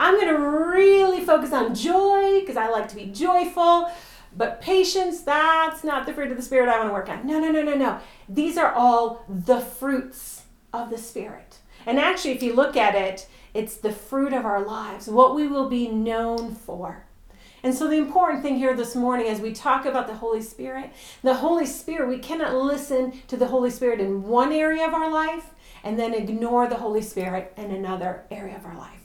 I'm 0.00 0.14
going 0.14 0.28
to 0.28 0.40
really 0.40 1.24
focus 1.24 1.52
on 1.52 1.74
joy 1.74 2.40
because 2.40 2.56
I 2.56 2.68
like 2.68 2.88
to 2.88 2.96
be 2.96 3.06
joyful. 3.06 3.90
But 4.38 4.60
patience, 4.60 5.22
that's 5.22 5.82
not 5.82 6.06
the 6.06 6.14
fruit 6.14 6.30
of 6.30 6.36
the 6.36 6.44
Spirit 6.44 6.68
I 6.68 6.78
want 6.78 6.90
to 6.90 6.92
work 6.92 7.08
on. 7.08 7.26
No, 7.26 7.40
no, 7.40 7.50
no, 7.50 7.60
no, 7.60 7.74
no. 7.74 7.98
These 8.28 8.56
are 8.56 8.72
all 8.72 9.24
the 9.28 9.58
fruits 9.58 10.44
of 10.72 10.90
the 10.90 10.96
Spirit. 10.96 11.58
And 11.84 11.98
actually, 11.98 12.30
if 12.32 12.42
you 12.44 12.54
look 12.54 12.76
at 12.76 12.94
it, 12.94 13.26
it's 13.52 13.76
the 13.76 13.90
fruit 13.90 14.32
of 14.32 14.44
our 14.46 14.64
lives, 14.64 15.08
what 15.08 15.34
we 15.34 15.48
will 15.48 15.68
be 15.68 15.88
known 15.88 16.54
for. 16.54 17.04
And 17.64 17.74
so, 17.74 17.88
the 17.88 17.96
important 17.96 18.44
thing 18.44 18.58
here 18.58 18.76
this 18.76 18.94
morning, 18.94 19.26
as 19.26 19.40
we 19.40 19.52
talk 19.52 19.84
about 19.84 20.06
the 20.06 20.14
Holy 20.14 20.40
Spirit, 20.40 20.92
the 21.24 21.34
Holy 21.34 21.66
Spirit, 21.66 22.08
we 22.08 22.18
cannot 22.18 22.54
listen 22.54 23.20
to 23.26 23.36
the 23.36 23.48
Holy 23.48 23.70
Spirit 23.70 24.00
in 24.00 24.22
one 24.22 24.52
area 24.52 24.86
of 24.86 24.94
our 24.94 25.10
life 25.10 25.50
and 25.82 25.98
then 25.98 26.14
ignore 26.14 26.68
the 26.68 26.76
Holy 26.76 27.02
Spirit 27.02 27.52
in 27.56 27.72
another 27.72 28.22
area 28.30 28.54
of 28.54 28.64
our 28.64 28.76
life. 28.76 28.97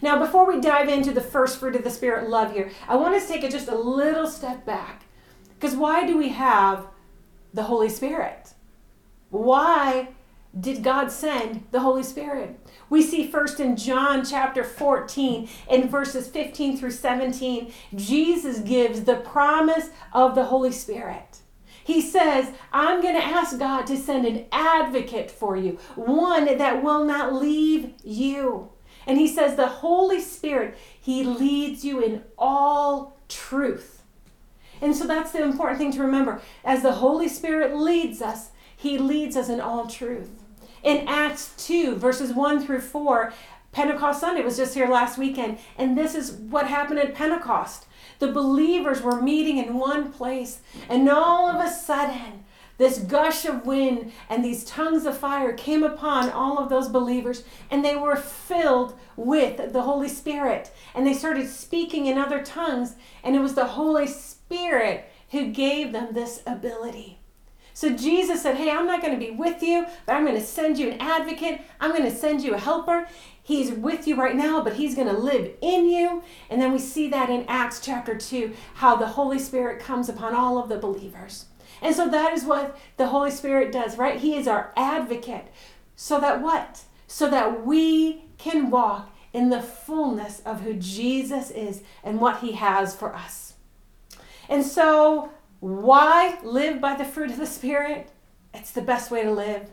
Now, 0.00 0.18
before 0.18 0.46
we 0.46 0.60
dive 0.60 0.88
into 0.88 1.12
the 1.12 1.20
first 1.20 1.58
fruit 1.58 1.76
of 1.76 1.84
the 1.84 1.90
Spirit, 1.90 2.28
love 2.28 2.52
here, 2.52 2.70
I 2.88 2.96
want 2.96 3.14
us 3.14 3.26
to 3.26 3.32
take 3.32 3.44
it 3.44 3.50
just 3.50 3.68
a 3.68 3.76
little 3.76 4.26
step 4.26 4.64
back. 4.64 5.04
Because 5.54 5.76
why 5.76 6.06
do 6.06 6.16
we 6.16 6.28
have 6.30 6.86
the 7.52 7.64
Holy 7.64 7.88
Spirit? 7.88 8.50
Why 9.30 10.08
did 10.58 10.82
God 10.82 11.10
send 11.10 11.66
the 11.72 11.80
Holy 11.80 12.02
Spirit? 12.02 12.58
We 12.88 13.02
see 13.02 13.26
first 13.26 13.60
in 13.60 13.76
John 13.76 14.24
chapter 14.24 14.64
14, 14.64 15.48
in 15.70 15.88
verses 15.88 16.28
15 16.28 16.78
through 16.78 16.92
17, 16.92 17.72
Jesus 17.94 18.60
gives 18.60 19.04
the 19.04 19.16
promise 19.16 19.90
of 20.12 20.34
the 20.34 20.44
Holy 20.44 20.72
Spirit. 20.72 21.38
He 21.84 22.00
says, 22.00 22.52
I'm 22.72 23.00
going 23.00 23.14
to 23.14 23.24
ask 23.24 23.58
God 23.58 23.86
to 23.86 23.96
send 23.96 24.26
an 24.26 24.46
advocate 24.52 25.30
for 25.30 25.56
you, 25.56 25.78
one 25.96 26.58
that 26.58 26.82
will 26.82 27.04
not 27.04 27.34
leave 27.34 27.92
you. 28.04 28.70
And 29.08 29.18
he 29.18 29.26
says, 29.26 29.56
the 29.56 29.66
Holy 29.66 30.20
Spirit, 30.20 30.76
he 31.00 31.24
leads 31.24 31.84
you 31.84 32.00
in 32.00 32.22
all 32.36 33.18
truth. 33.26 34.02
And 34.82 34.94
so 34.94 35.06
that's 35.06 35.32
the 35.32 35.42
important 35.42 35.78
thing 35.78 35.92
to 35.92 36.02
remember. 36.02 36.42
As 36.62 36.82
the 36.82 36.92
Holy 36.92 37.26
Spirit 37.26 37.74
leads 37.74 38.20
us, 38.20 38.50
he 38.76 38.98
leads 38.98 39.34
us 39.34 39.48
in 39.48 39.60
all 39.60 39.86
truth. 39.86 40.28
In 40.84 41.08
Acts 41.08 41.54
2, 41.66 41.96
verses 41.96 42.32
1 42.34 42.64
through 42.64 42.82
4, 42.82 43.32
Pentecost 43.72 44.20
Sunday 44.20 44.42
was 44.42 44.56
just 44.56 44.74
here 44.74 44.88
last 44.88 45.18
weekend, 45.18 45.58
and 45.76 45.96
this 45.96 46.14
is 46.14 46.32
what 46.32 46.68
happened 46.68 47.00
at 47.00 47.14
Pentecost. 47.14 47.86
The 48.18 48.30
believers 48.30 49.00
were 49.00 49.20
meeting 49.20 49.58
in 49.58 49.74
one 49.74 50.12
place, 50.12 50.60
and 50.88 51.08
all 51.08 51.48
of 51.48 51.64
a 51.64 51.70
sudden, 51.70 52.44
this 52.78 52.98
gush 52.98 53.44
of 53.44 53.66
wind 53.66 54.12
and 54.30 54.44
these 54.44 54.64
tongues 54.64 55.04
of 55.04 55.18
fire 55.18 55.52
came 55.52 55.82
upon 55.82 56.30
all 56.30 56.58
of 56.58 56.70
those 56.70 56.88
believers, 56.88 57.44
and 57.70 57.84
they 57.84 57.96
were 57.96 58.16
filled 58.16 58.98
with 59.16 59.72
the 59.72 59.82
Holy 59.82 60.08
Spirit. 60.08 60.72
And 60.94 61.06
they 61.06 61.14
started 61.14 61.48
speaking 61.48 62.06
in 62.06 62.16
other 62.16 62.42
tongues, 62.42 62.94
and 63.22 63.36
it 63.36 63.40
was 63.40 63.54
the 63.54 63.66
Holy 63.66 64.06
Spirit 64.06 65.10
who 65.30 65.48
gave 65.48 65.92
them 65.92 66.14
this 66.14 66.42
ability. 66.46 67.18
So 67.74 67.94
Jesus 67.94 68.42
said, 68.42 68.56
Hey, 68.56 68.70
I'm 68.70 68.86
not 68.86 69.02
going 69.02 69.18
to 69.18 69.24
be 69.24 69.30
with 69.30 69.62
you, 69.62 69.86
but 70.06 70.14
I'm 70.14 70.24
going 70.24 70.34
to 70.34 70.44
send 70.44 70.78
you 70.78 70.90
an 70.90 71.00
advocate. 71.00 71.60
I'm 71.80 71.92
going 71.92 72.10
to 72.10 72.16
send 72.16 72.42
you 72.42 72.54
a 72.54 72.58
helper. 72.58 73.06
He's 73.40 73.70
with 73.70 74.06
you 74.06 74.16
right 74.16 74.34
now, 74.34 74.62
but 74.62 74.74
he's 74.74 74.94
going 74.94 75.06
to 75.06 75.16
live 75.16 75.52
in 75.60 75.88
you. 75.88 76.22
And 76.50 76.60
then 76.60 76.72
we 76.72 76.78
see 76.78 77.08
that 77.10 77.30
in 77.30 77.44
Acts 77.46 77.80
chapter 77.80 78.16
2, 78.16 78.52
how 78.74 78.96
the 78.96 79.06
Holy 79.06 79.38
Spirit 79.38 79.80
comes 79.80 80.08
upon 80.08 80.34
all 80.34 80.58
of 80.58 80.68
the 80.68 80.78
believers. 80.78 81.46
And 81.82 81.94
so 81.94 82.08
that 82.08 82.32
is 82.32 82.44
what 82.44 82.78
the 82.96 83.08
Holy 83.08 83.30
Spirit 83.30 83.72
does, 83.72 83.96
right? 83.96 84.20
He 84.20 84.36
is 84.36 84.48
our 84.48 84.72
advocate. 84.76 85.48
So 85.96 86.20
that 86.20 86.40
what? 86.40 86.82
So 87.06 87.28
that 87.30 87.64
we 87.64 88.24
can 88.38 88.70
walk 88.70 89.14
in 89.32 89.50
the 89.50 89.62
fullness 89.62 90.40
of 90.40 90.62
who 90.62 90.74
Jesus 90.74 91.50
is 91.50 91.82
and 92.02 92.20
what 92.20 92.40
he 92.40 92.52
has 92.52 92.94
for 92.94 93.14
us. 93.14 93.54
And 94.48 94.64
so, 94.64 95.30
why 95.60 96.38
live 96.42 96.80
by 96.80 96.96
the 96.96 97.04
fruit 97.04 97.30
of 97.30 97.36
the 97.36 97.46
Spirit? 97.46 98.10
It's 98.54 98.70
the 98.70 98.82
best 98.82 99.10
way 99.10 99.22
to 99.22 99.30
live. 99.30 99.68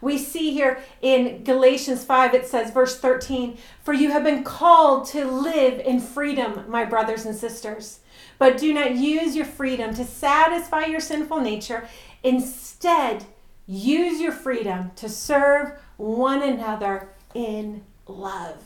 We 0.00 0.18
see 0.18 0.52
here 0.52 0.80
in 1.02 1.44
Galatians 1.44 2.04
5, 2.04 2.34
it 2.34 2.46
says, 2.46 2.70
verse 2.70 2.98
13, 2.98 3.58
For 3.82 3.92
you 3.92 4.10
have 4.12 4.24
been 4.24 4.44
called 4.44 5.06
to 5.08 5.24
live 5.24 5.80
in 5.80 6.00
freedom, 6.00 6.64
my 6.68 6.84
brothers 6.84 7.24
and 7.26 7.34
sisters. 7.34 8.00
But 8.40 8.56
do 8.56 8.72
not 8.72 8.94
use 8.94 9.36
your 9.36 9.44
freedom 9.44 9.94
to 9.96 10.02
satisfy 10.02 10.86
your 10.86 10.98
sinful 10.98 11.42
nature. 11.42 11.86
Instead, 12.22 13.26
use 13.66 14.18
your 14.18 14.32
freedom 14.32 14.92
to 14.96 15.10
serve 15.10 15.72
one 15.98 16.40
another 16.42 17.10
in 17.34 17.82
love. 18.06 18.62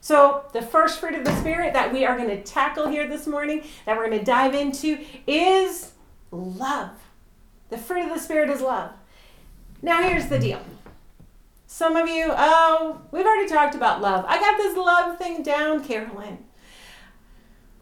So, 0.00 0.44
the 0.52 0.62
first 0.62 1.00
fruit 1.00 1.16
of 1.16 1.24
the 1.24 1.34
Spirit 1.40 1.72
that 1.72 1.92
we 1.92 2.06
are 2.06 2.16
going 2.16 2.28
to 2.28 2.40
tackle 2.44 2.86
here 2.86 3.08
this 3.08 3.26
morning, 3.26 3.64
that 3.84 3.96
we're 3.96 4.06
going 4.06 4.20
to 4.20 4.24
dive 4.24 4.54
into, 4.54 5.00
is 5.26 5.90
love. 6.30 6.92
The 7.70 7.78
fruit 7.78 8.04
of 8.04 8.10
the 8.10 8.20
Spirit 8.20 8.48
is 8.48 8.60
love. 8.60 8.92
Now, 9.82 10.08
here's 10.08 10.28
the 10.28 10.38
deal. 10.38 10.62
Some 11.66 11.96
of 11.96 12.08
you, 12.08 12.26
oh, 12.28 13.00
we've 13.10 13.26
already 13.26 13.48
talked 13.48 13.74
about 13.74 14.00
love. 14.00 14.24
I 14.28 14.38
got 14.38 14.56
this 14.56 14.76
love 14.76 15.18
thing 15.18 15.42
down, 15.42 15.82
Carolyn. 15.82 16.44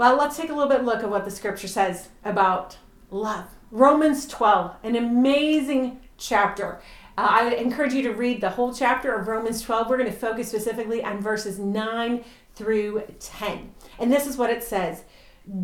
Well, 0.03 0.17
let's 0.17 0.37
take 0.37 0.51
a 0.51 0.53
little 0.53 0.69
bit 0.69 0.83
look 0.83 1.05
at 1.05 1.11
what 1.11 1.25
the 1.25 1.31
scripture 1.31 1.69
says 1.69 2.09
about 2.25 2.77
love. 3.13 3.45
Romans 3.71 4.27
12, 4.27 4.75
an 4.83 4.97
amazing 4.97 6.01
chapter. 6.19 6.83
Uh, 7.17 7.29
I 7.31 7.51
encourage 7.51 7.93
you 7.93 8.03
to 8.03 8.13
read 8.13 8.41
the 8.41 8.51
whole 8.51 8.75
chapter 8.75 9.15
of 9.15 9.29
Romans 9.29 9.63
12. 9.63 9.89
We're 9.89 9.99
going 9.99 10.11
to 10.11 10.17
focus 10.17 10.49
specifically 10.49 11.05
on 11.05 11.21
verses 11.21 11.61
9 11.61 12.25
through 12.57 13.05
10. 13.21 13.73
And 14.01 14.13
this 14.13 14.27
is 14.27 14.37
what 14.37 14.51
it 14.51 14.65
says 14.65 15.05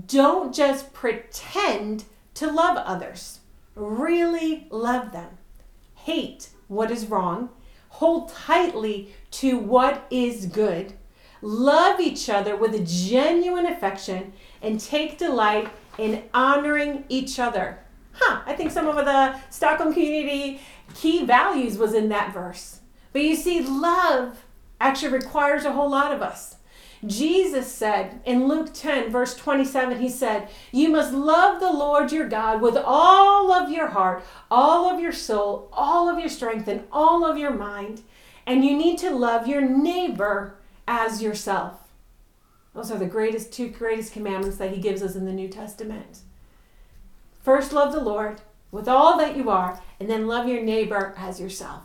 Don't 0.07 0.55
just 0.55 0.93
pretend 0.93 2.05
to 2.35 2.49
love 2.49 2.77
others, 2.77 3.41
really 3.75 4.69
love 4.71 5.11
them 5.11 5.31
hate 5.97 6.51
what 6.69 6.93
is 6.93 7.07
wrong, 7.07 7.49
hold 7.89 8.29
tightly 8.29 9.13
to 9.33 9.59
what 9.59 10.07
is 10.11 10.47
good, 10.47 10.93
love 11.43 12.01
each 12.01 12.29
other 12.29 12.57
with 12.57 12.75
a 12.75 12.81
genuine 12.81 13.67
affection, 13.67 14.33
and 14.63 14.81
take 14.81 15.19
delight 15.19 15.69
in 15.99 16.25
honoring 16.33 17.05
each 17.09 17.39
other. 17.39 17.79
Huh, 18.13 18.43
I 18.47 18.55
think 18.55 18.71
some 18.71 18.89
of 18.89 18.97
the 18.97 19.39
Stockholm 19.51 19.93
community 19.93 20.61
key 20.95 21.25
values 21.25 21.79
was 21.79 21.95
in 21.95 22.09
that 22.09 22.33
verse. 22.33 22.81
But 23.13 23.23
you 23.23 23.37
see, 23.37 23.61
love 23.61 24.45
actually 24.81 25.13
requires 25.13 25.65
a 25.65 25.73
whole 25.73 25.91
lot 25.91 26.13
of 26.13 26.23
us. 26.23 26.57
Jesus 27.07 27.71
said 27.71 28.21
in 28.25 28.49
Luke 28.49 28.75
10, 28.75 29.11
verse 29.11 29.37
27, 29.37 30.01
he 30.01 30.09
said, 30.09 30.49
You 30.73 30.89
must 30.89 31.13
love 31.13 31.61
the 31.61 31.73
Lord 31.73 32.11
your 32.11 32.29
God 32.29 32.61
with 32.61 32.77
all 32.77 33.53
of 33.53 33.71
your 33.71 33.89
heart, 33.89 34.25
all 34.51 34.91
of 34.91 35.01
your 35.01 35.13
soul, 35.13 35.69
all 35.73 36.09
of 36.09 36.19
your 36.19 36.29
strength, 36.29 36.67
and 36.67 36.85
all 36.91 37.25
of 37.25 37.39
your 37.39 37.53
mind. 37.53 38.03
And 38.47 38.65
you 38.65 38.77
need 38.77 38.99
to 38.99 39.11
love 39.11 39.47
your 39.47 39.61
neighbor 39.61 40.58
as 40.89 41.23
yourself. 41.23 41.75
Those 42.75 42.91
are 42.91 42.99
the 42.99 43.07
greatest 43.07 43.53
two 43.53 43.69
greatest 43.69 44.13
commandments 44.13 44.57
that 44.57 44.73
he 44.73 44.81
gives 44.81 45.03
us 45.03 45.15
in 45.15 45.27
the 45.27 45.33
New 45.33 45.49
Testament. 45.49 46.21
First, 47.43 47.73
love 47.73 47.93
the 47.93 48.01
Lord 48.01 48.41
with 48.73 48.89
all 48.89 49.19
that 49.19 49.37
you 49.37 49.51
are, 49.51 49.81
and 50.01 50.11
then 50.11 50.27
love 50.27 50.49
your 50.49 50.63
neighbor 50.63 51.15
as 51.17 51.41
yourself. 51.41 51.83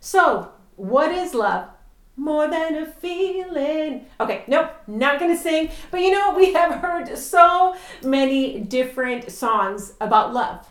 So, 0.00 0.52
what 0.76 1.12
is 1.12 1.34
love? 1.34 1.68
more 2.16 2.48
than 2.48 2.74
a 2.74 2.84
feeling. 2.84 4.04
Okay, 4.20 4.44
nope, 4.46 4.70
not 4.86 5.18
gonna 5.18 5.38
sing. 5.38 5.70
But 5.90 6.00
you 6.00 6.10
know, 6.10 6.34
we 6.36 6.52
have 6.52 6.74
heard 6.80 7.16
so 7.16 7.74
many 8.02 8.60
different 8.60 9.32
songs 9.32 9.94
about 10.02 10.34
love. 10.34 10.68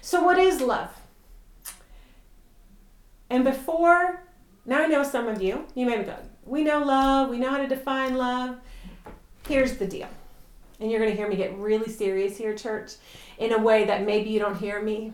So, 0.00 0.22
what 0.22 0.38
is 0.38 0.60
love? 0.60 0.90
And 3.28 3.42
before, 3.42 4.22
now 4.64 4.84
I 4.84 4.86
know 4.86 5.02
some 5.02 5.26
of 5.26 5.42
you, 5.42 5.66
you 5.74 5.86
may 5.86 5.98
be 5.98 6.04
going, 6.04 6.18
we 6.46 6.62
know 6.62 6.78
love, 6.78 7.28
we 7.28 7.38
know 7.38 7.50
how 7.50 7.58
to 7.58 7.66
define 7.66 8.16
love. 8.16 8.56
Here's 9.48 9.76
the 9.76 9.86
deal. 9.86 10.08
And 10.80 10.90
you're 10.90 11.00
going 11.00 11.10
to 11.10 11.16
hear 11.16 11.28
me 11.28 11.36
get 11.36 11.56
really 11.56 11.90
serious 11.90 12.36
here, 12.36 12.54
church, 12.54 12.92
in 13.38 13.52
a 13.52 13.58
way 13.58 13.84
that 13.84 14.04
maybe 14.04 14.30
you 14.30 14.38
don't 14.38 14.58
hear 14.58 14.80
me. 14.82 15.12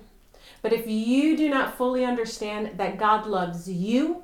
But 0.61 0.73
if 0.73 0.87
you 0.87 1.37
do 1.37 1.49
not 1.49 1.77
fully 1.77 2.05
understand 2.05 2.79
that 2.79 2.99
God 2.99 3.27
loves 3.27 3.71
you, 3.71 4.23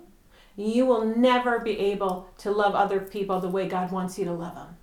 you 0.56 0.86
will 0.86 1.04
never 1.04 1.60
be 1.60 1.78
able 1.78 2.28
to 2.38 2.50
love 2.50 2.74
other 2.74 3.00
people 3.00 3.40
the 3.40 3.48
way 3.48 3.68
God 3.68 3.92
wants 3.92 4.18
you 4.18 4.24
to 4.24 4.32
love 4.32 4.54
them. 4.54 4.76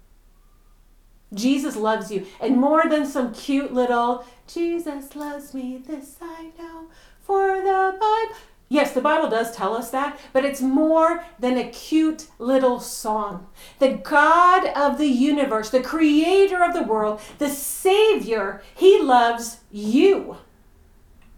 Jesus 1.34 1.76
loves 1.76 2.12
you. 2.12 2.26
And 2.40 2.58
more 2.58 2.84
than 2.88 3.06
some 3.06 3.34
cute 3.34 3.74
little, 3.74 4.26
Jesus 4.48 5.16
loves 5.16 5.54
me, 5.54 5.78
this 5.78 6.18
I 6.22 6.52
know, 6.58 6.88
for 7.22 7.58
the 7.58 7.98
Bible. 8.00 8.36
Yes, 8.68 8.94
the 8.94 9.02
Bible 9.02 9.30
does 9.30 9.56
tell 9.56 9.76
us 9.76 9.92
that, 9.92 10.20
but 10.34 10.44
it's 10.44 10.62
more 10.62 11.24
than 11.38 11.58
a 11.58 11.70
cute 11.70 12.28
little 12.40 12.80
song. 12.80 13.48
The 13.78 13.94
God 13.94 14.66
of 14.76 14.98
the 14.98 15.08
universe, 15.08 15.70
the 15.70 15.84
creator 15.84 16.64
of 16.64 16.74
the 16.74 16.84
world, 16.84 17.22
the 17.38 17.50
Savior, 17.50 18.64
He 18.76 19.00
loves 19.00 19.60
you. 19.72 20.38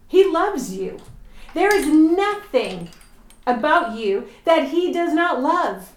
He 0.06 0.24
loves 0.24 0.74
you. 0.74 1.00
There 1.52 1.74
is 1.74 1.86
nothing 1.86 2.88
about 3.46 3.98
you 3.98 4.28
that 4.44 4.68
He 4.68 4.90
does 4.90 5.12
not 5.12 5.42
love 5.42 5.94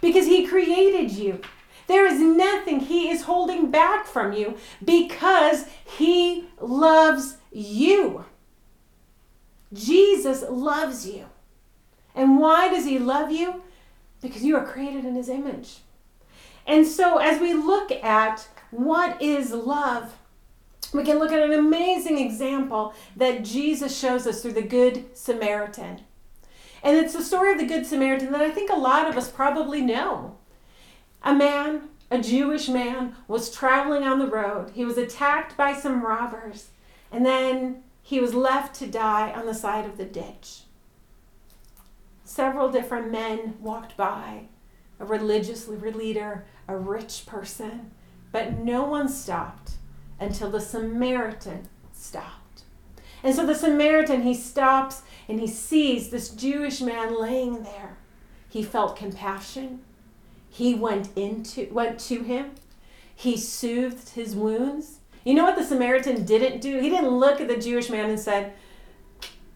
because 0.00 0.26
He 0.26 0.48
created 0.48 1.12
you. 1.12 1.40
There 1.86 2.06
is 2.06 2.20
nothing 2.20 2.80
He 2.80 3.08
is 3.08 3.22
holding 3.22 3.70
back 3.70 4.04
from 4.06 4.32
you 4.32 4.56
because 4.84 5.66
He 5.84 6.48
loves 6.60 7.36
you. 7.52 8.24
Jesus 9.72 10.44
loves 10.48 11.06
you. 11.06 11.26
And 12.14 12.38
why 12.38 12.68
does 12.68 12.84
He 12.84 12.98
love 12.98 13.30
you? 13.30 13.62
Because 14.20 14.44
you 14.44 14.56
are 14.56 14.64
created 14.64 15.04
in 15.04 15.14
His 15.14 15.28
image. 15.28 15.78
And 16.66 16.86
so, 16.86 17.18
as 17.18 17.40
we 17.40 17.54
look 17.54 17.90
at 17.90 18.48
what 18.70 19.20
is 19.20 19.52
love, 19.52 20.16
we 20.92 21.04
can 21.04 21.18
look 21.18 21.32
at 21.32 21.42
an 21.42 21.52
amazing 21.52 22.18
example 22.18 22.94
that 23.16 23.44
Jesus 23.44 23.96
shows 23.96 24.26
us 24.26 24.42
through 24.42 24.52
the 24.52 24.62
Good 24.62 25.16
Samaritan. 25.16 26.00
And 26.82 26.96
it's 26.96 27.12
the 27.12 27.22
story 27.22 27.52
of 27.52 27.58
the 27.58 27.66
Good 27.66 27.86
Samaritan 27.86 28.32
that 28.32 28.40
I 28.40 28.50
think 28.50 28.70
a 28.70 28.76
lot 28.76 29.08
of 29.08 29.16
us 29.16 29.30
probably 29.30 29.80
know. 29.80 30.36
A 31.22 31.34
man, 31.34 31.82
a 32.10 32.20
Jewish 32.20 32.68
man, 32.68 33.14
was 33.28 33.54
traveling 33.54 34.02
on 34.02 34.18
the 34.18 34.26
road. 34.26 34.72
He 34.74 34.84
was 34.84 34.98
attacked 34.98 35.56
by 35.56 35.74
some 35.74 36.04
robbers, 36.04 36.68
and 37.12 37.24
then 37.24 37.82
he 38.10 38.18
was 38.18 38.34
left 38.34 38.74
to 38.74 38.88
die 38.88 39.30
on 39.30 39.46
the 39.46 39.54
side 39.54 39.84
of 39.84 39.96
the 39.96 40.04
ditch. 40.04 40.62
Several 42.24 42.68
different 42.68 43.12
men 43.12 43.54
walked 43.60 43.96
by 43.96 44.46
a 44.98 45.04
religious 45.04 45.68
leader, 45.68 46.44
a 46.66 46.76
rich 46.76 47.22
person, 47.24 47.92
but 48.32 48.58
no 48.58 48.82
one 48.82 49.08
stopped 49.08 49.74
until 50.18 50.50
the 50.50 50.60
Samaritan 50.60 51.68
stopped. 51.92 52.62
And 53.22 53.32
so 53.32 53.46
the 53.46 53.54
Samaritan, 53.54 54.22
he 54.22 54.34
stops 54.34 55.02
and 55.28 55.38
he 55.38 55.46
sees 55.46 56.10
this 56.10 56.30
Jewish 56.30 56.80
man 56.80 57.16
laying 57.16 57.62
there. 57.62 57.96
He 58.48 58.64
felt 58.64 58.96
compassion. 58.96 59.82
He 60.48 60.74
went 60.74 61.16
into 61.16 61.72
went 61.72 62.00
to 62.00 62.24
him. 62.24 62.56
He 63.14 63.36
soothed 63.36 64.08
his 64.08 64.34
wounds. 64.34 64.99
You 65.24 65.34
know 65.34 65.44
what 65.44 65.56
the 65.56 65.64
Samaritan 65.64 66.24
didn't 66.24 66.60
do? 66.60 66.80
He 66.80 66.88
didn't 66.88 67.10
look 67.10 67.40
at 67.40 67.48
the 67.48 67.58
Jewish 67.58 67.90
man 67.90 68.08
and 68.08 68.18
said, 68.18 68.54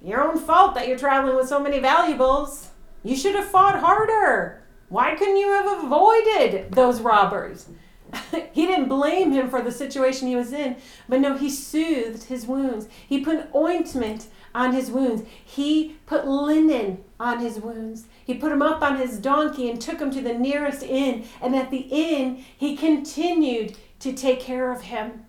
your 0.04 0.22
own 0.22 0.38
fault 0.38 0.74
that 0.74 0.86
you're 0.86 0.98
traveling 0.98 1.34
with 1.34 1.48
so 1.48 1.58
many 1.58 1.78
valuables. 1.78 2.68
You 3.02 3.16
should 3.16 3.34
have 3.34 3.46
fought 3.46 3.80
harder. 3.80 4.62
Why 4.90 5.14
couldn't 5.14 5.38
you 5.38 5.48
have 5.48 5.84
avoided 5.84 6.72
those 6.72 7.00
robbers? 7.00 7.66
he 8.52 8.66
didn't 8.66 8.88
blame 8.88 9.32
him 9.32 9.48
for 9.48 9.62
the 9.62 9.72
situation 9.72 10.28
he 10.28 10.36
was 10.36 10.52
in, 10.52 10.76
but 11.08 11.20
no, 11.20 11.36
he 11.38 11.48
soothed 11.48 12.24
his 12.24 12.46
wounds. 12.46 12.86
He 13.08 13.24
put 13.24 13.48
ointment 13.54 14.26
on 14.54 14.74
his 14.74 14.90
wounds. 14.90 15.22
He 15.42 15.96
put 16.06 16.28
linen 16.28 17.02
on 17.18 17.40
his 17.40 17.58
wounds. 17.58 18.04
He 18.24 18.34
put 18.34 18.52
him 18.52 18.62
up 18.62 18.82
on 18.82 18.98
his 18.98 19.18
donkey 19.18 19.70
and 19.70 19.80
took 19.80 20.00
him 20.00 20.10
to 20.10 20.20
the 20.20 20.34
nearest 20.34 20.82
inn. 20.82 21.24
And 21.40 21.56
at 21.56 21.70
the 21.70 21.88
inn, 21.90 22.44
he 22.56 22.76
continued 22.76 23.76
to 24.00 24.12
take 24.12 24.40
care 24.40 24.70
of 24.70 24.82
him. 24.82 25.23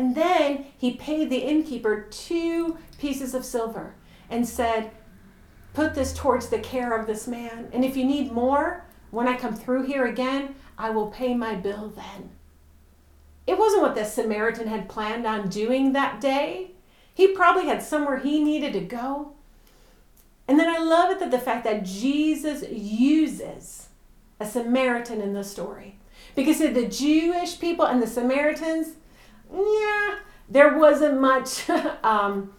And 0.00 0.14
then 0.14 0.64
he 0.78 0.92
paid 0.92 1.28
the 1.28 1.44
innkeeper 1.44 2.06
two 2.10 2.78
pieces 2.96 3.34
of 3.34 3.44
silver 3.44 3.96
and 4.30 4.48
said, 4.48 4.92
Put 5.74 5.94
this 5.94 6.14
towards 6.14 6.48
the 6.48 6.58
care 6.58 6.96
of 6.96 7.06
this 7.06 7.28
man. 7.28 7.68
And 7.70 7.84
if 7.84 7.98
you 7.98 8.06
need 8.06 8.32
more, 8.32 8.86
when 9.10 9.28
I 9.28 9.36
come 9.36 9.54
through 9.54 9.82
here 9.82 10.06
again, 10.06 10.54
I 10.78 10.88
will 10.88 11.08
pay 11.08 11.34
my 11.34 11.54
bill 11.54 11.92
then. 11.94 12.30
It 13.46 13.58
wasn't 13.58 13.82
what 13.82 13.94
the 13.94 14.06
Samaritan 14.06 14.68
had 14.68 14.88
planned 14.88 15.26
on 15.26 15.50
doing 15.50 15.92
that 15.92 16.18
day. 16.18 16.70
He 17.12 17.34
probably 17.34 17.66
had 17.66 17.82
somewhere 17.82 18.20
he 18.20 18.42
needed 18.42 18.72
to 18.72 18.80
go. 18.80 19.34
And 20.48 20.58
then 20.58 20.74
I 20.74 20.78
love 20.78 21.10
it 21.10 21.18
that 21.18 21.30
the 21.30 21.38
fact 21.38 21.64
that 21.64 21.84
Jesus 21.84 22.64
uses 22.70 23.90
a 24.40 24.46
Samaritan 24.46 25.20
in 25.20 25.34
the 25.34 25.44
story. 25.44 25.98
Because 26.34 26.60
the 26.60 26.88
Jewish 26.88 27.60
people 27.60 27.84
and 27.84 28.02
the 28.02 28.06
Samaritans, 28.06 28.94
yeah, 29.52 30.18
there 30.48 30.76
wasn't 30.78 31.20
much 31.20 31.68
um, 32.04 32.52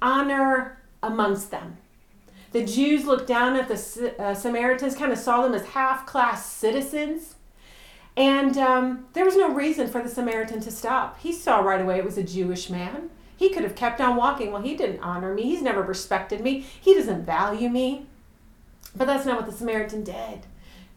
honor 0.00 0.78
amongst 1.02 1.50
them. 1.50 1.76
The 2.52 2.64
Jews 2.64 3.04
looked 3.04 3.26
down 3.26 3.56
at 3.56 3.68
the 3.68 4.14
uh, 4.18 4.34
Samaritans, 4.34 4.96
kind 4.96 5.12
of 5.12 5.18
saw 5.18 5.42
them 5.42 5.54
as 5.54 5.66
half 5.66 6.06
class 6.06 6.50
citizens. 6.50 7.34
And 8.16 8.56
um, 8.56 9.06
there 9.12 9.24
was 9.24 9.36
no 9.36 9.52
reason 9.52 9.86
for 9.86 10.02
the 10.02 10.08
Samaritan 10.08 10.60
to 10.60 10.70
stop. 10.70 11.20
He 11.20 11.32
saw 11.32 11.60
right 11.60 11.80
away 11.80 11.98
it 11.98 12.04
was 12.04 12.18
a 12.18 12.22
Jewish 12.22 12.68
man. 12.68 13.10
He 13.36 13.50
could 13.50 13.62
have 13.62 13.76
kept 13.76 14.00
on 14.00 14.16
walking. 14.16 14.50
Well, 14.50 14.62
he 14.62 14.74
didn't 14.74 15.00
honor 15.00 15.32
me. 15.32 15.42
He's 15.44 15.62
never 15.62 15.82
respected 15.82 16.40
me. 16.40 16.60
He 16.80 16.94
doesn't 16.94 17.24
value 17.24 17.68
me. 17.68 18.06
But 18.96 19.06
that's 19.06 19.24
not 19.24 19.36
what 19.36 19.46
the 19.46 19.56
Samaritan 19.56 20.02
did. 20.02 20.46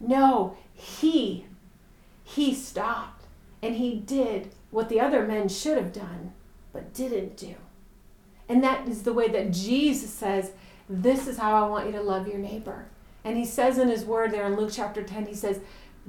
No, 0.00 0.56
he 0.74 1.46
he 2.24 2.54
stopped 2.54 3.24
and 3.62 3.76
he 3.76 3.94
did 3.94 4.50
what 4.72 4.88
the 4.88 4.98
other 4.98 5.24
men 5.24 5.48
should 5.48 5.76
have 5.76 5.92
done 5.92 6.32
but 6.72 6.92
didn't 6.92 7.36
do. 7.36 7.54
And 8.48 8.64
that 8.64 8.88
is 8.88 9.04
the 9.04 9.12
way 9.12 9.28
that 9.28 9.52
Jesus 9.52 10.10
says, 10.10 10.50
This 10.88 11.28
is 11.28 11.38
how 11.38 11.64
I 11.64 11.68
want 11.68 11.86
you 11.86 11.92
to 11.92 12.02
love 12.02 12.26
your 12.26 12.38
neighbor. 12.38 12.86
And 13.24 13.38
he 13.38 13.44
says 13.44 13.78
in 13.78 13.88
his 13.88 14.04
word 14.04 14.32
there 14.32 14.46
in 14.46 14.56
Luke 14.56 14.70
chapter 14.72 15.02
10, 15.02 15.26
he 15.26 15.34
says, 15.34 15.60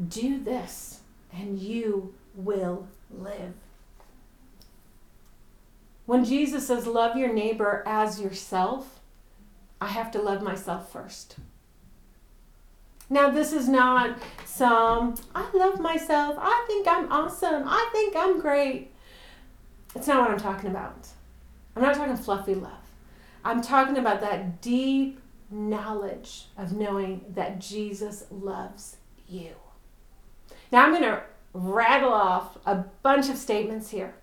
Do 0.07 0.43
this 0.43 1.01
and 1.31 1.59
you 1.59 2.15
will 2.33 2.87
live. 3.11 3.53
When 6.05 6.25
Jesus 6.25 6.67
says, 6.67 6.87
Love 6.87 7.15
your 7.15 7.31
neighbor 7.31 7.83
as 7.85 8.19
yourself, 8.19 8.99
I 9.79 9.87
have 9.87 10.09
to 10.11 10.21
love 10.21 10.41
myself 10.41 10.91
first. 10.91 11.35
Now, 13.09 13.29
this 13.29 13.53
is 13.53 13.67
not 13.67 14.17
some, 14.45 15.15
I 15.35 15.49
love 15.53 15.79
myself, 15.79 16.35
I 16.39 16.63
think 16.67 16.87
I'm 16.87 17.11
awesome, 17.11 17.63
I 17.67 17.89
think 17.91 18.15
I'm 18.15 18.39
great. 18.39 18.91
It's 19.95 20.07
not 20.07 20.21
what 20.21 20.31
I'm 20.31 20.39
talking 20.39 20.69
about. 20.69 21.07
I'm 21.75 21.83
not 21.83 21.95
talking 21.95 22.15
fluffy 22.17 22.55
love. 22.55 22.71
I'm 23.43 23.61
talking 23.61 23.97
about 23.97 24.21
that 24.21 24.61
deep 24.61 25.19
knowledge 25.49 26.45
of 26.57 26.73
knowing 26.73 27.25
that 27.29 27.59
Jesus 27.59 28.25
loves 28.31 28.97
you. 29.27 29.51
Now, 30.71 30.83
I'm 30.83 30.91
going 30.91 31.03
to 31.03 31.23
rattle 31.53 32.13
off 32.13 32.57
a 32.65 32.75
bunch 33.03 33.29
of 33.29 33.37
statements 33.37 33.91
here 33.91 34.15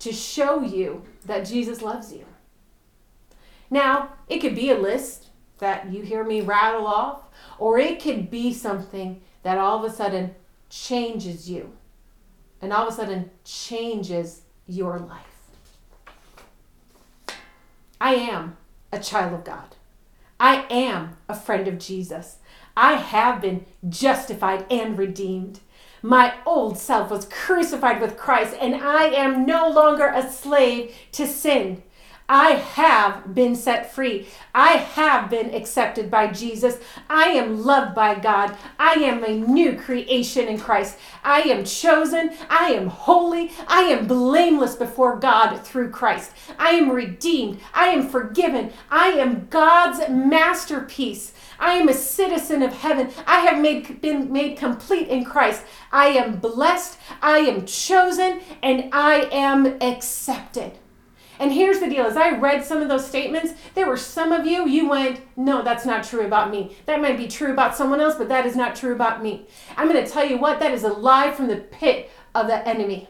to 0.00 0.12
show 0.12 0.62
you 0.62 1.02
that 1.26 1.46
Jesus 1.46 1.80
loves 1.80 2.12
you. 2.12 2.24
Now, 3.70 4.10
it 4.28 4.40
could 4.40 4.54
be 4.54 4.70
a 4.70 4.76
list 4.76 5.28
that 5.58 5.92
you 5.92 6.02
hear 6.02 6.24
me 6.24 6.40
rattle 6.40 6.86
off, 6.86 7.22
or 7.58 7.78
it 7.78 8.00
could 8.00 8.30
be 8.30 8.52
something 8.52 9.20
that 9.42 9.58
all 9.58 9.84
of 9.84 9.90
a 9.90 9.94
sudden 9.94 10.34
changes 10.70 11.48
you 11.48 11.72
and 12.60 12.72
all 12.72 12.88
of 12.88 12.94
a 12.94 12.96
sudden 12.96 13.30
changes 13.44 14.42
your 14.66 14.98
life. 14.98 15.34
I 18.00 18.14
am 18.14 18.56
a 18.92 18.98
child 18.98 19.34
of 19.34 19.44
God. 19.44 19.76
I 20.40 20.66
am 20.70 21.16
a 21.28 21.34
friend 21.34 21.68
of 21.68 21.78
Jesus. 21.78 22.38
I 22.76 22.94
have 22.94 23.40
been 23.40 23.66
justified 23.88 24.66
and 24.70 24.98
redeemed. 24.98 25.60
My 26.02 26.34
old 26.44 26.76
self 26.76 27.10
was 27.10 27.26
crucified 27.26 28.00
with 28.00 28.16
Christ, 28.16 28.56
and 28.60 28.74
I 28.74 29.04
am 29.04 29.46
no 29.46 29.68
longer 29.68 30.06
a 30.08 30.30
slave 30.30 30.94
to 31.12 31.26
sin. 31.26 31.82
I 32.28 32.52
have 32.52 33.34
been 33.34 33.54
set 33.54 33.92
free. 33.92 34.28
I 34.54 34.72
have 34.72 35.28
been 35.28 35.54
accepted 35.54 36.10
by 36.10 36.28
Jesus. 36.28 36.78
I 37.10 37.24
am 37.24 37.62
loved 37.62 37.94
by 37.94 38.14
God. 38.14 38.56
I 38.78 38.94
am 38.94 39.22
a 39.22 39.36
new 39.36 39.76
creation 39.78 40.48
in 40.48 40.58
Christ. 40.58 40.98
I 41.22 41.40
am 41.42 41.64
chosen. 41.64 42.30
I 42.48 42.70
am 42.70 42.86
holy. 42.86 43.52
I 43.68 43.82
am 43.82 44.06
blameless 44.06 44.74
before 44.74 45.18
God 45.18 45.58
through 45.58 45.90
Christ. 45.90 46.32
I 46.58 46.70
am 46.70 46.90
redeemed. 46.90 47.60
I 47.74 47.88
am 47.88 48.08
forgiven. 48.08 48.72
I 48.90 49.08
am 49.08 49.46
God's 49.50 50.08
masterpiece. 50.08 51.34
I 51.58 51.74
am 51.74 51.90
a 51.90 51.94
citizen 51.94 52.62
of 52.62 52.72
heaven. 52.72 53.10
I 53.26 53.40
have 53.40 53.60
made, 53.60 54.00
been 54.00 54.32
made 54.32 54.56
complete 54.56 55.08
in 55.08 55.26
Christ. 55.26 55.62
I 55.92 56.06
am 56.06 56.36
blessed. 56.36 56.98
I 57.20 57.40
am 57.40 57.66
chosen. 57.66 58.40
And 58.62 58.88
I 58.94 59.28
am 59.30 59.76
accepted. 59.82 60.78
And 61.38 61.52
here's 61.52 61.80
the 61.80 61.88
deal 61.88 62.06
as 62.06 62.16
I 62.16 62.38
read 62.38 62.64
some 62.64 62.80
of 62.80 62.88
those 62.88 63.06
statements, 63.06 63.54
there 63.74 63.88
were 63.88 63.96
some 63.96 64.32
of 64.32 64.46
you, 64.46 64.68
you 64.68 64.88
went, 64.88 65.20
No, 65.36 65.62
that's 65.62 65.86
not 65.86 66.04
true 66.04 66.26
about 66.26 66.50
me. 66.50 66.76
That 66.86 67.00
might 67.00 67.16
be 67.16 67.28
true 67.28 67.52
about 67.52 67.76
someone 67.76 68.00
else, 68.00 68.14
but 68.14 68.28
that 68.28 68.46
is 68.46 68.56
not 68.56 68.76
true 68.76 68.94
about 68.94 69.22
me. 69.22 69.46
I'm 69.76 69.88
going 69.88 70.04
to 70.04 70.10
tell 70.10 70.24
you 70.24 70.38
what, 70.38 70.60
that 70.60 70.72
is 70.72 70.84
a 70.84 70.92
lie 70.92 71.32
from 71.32 71.48
the 71.48 71.56
pit 71.56 72.10
of 72.34 72.46
the 72.46 72.66
enemy. 72.66 73.08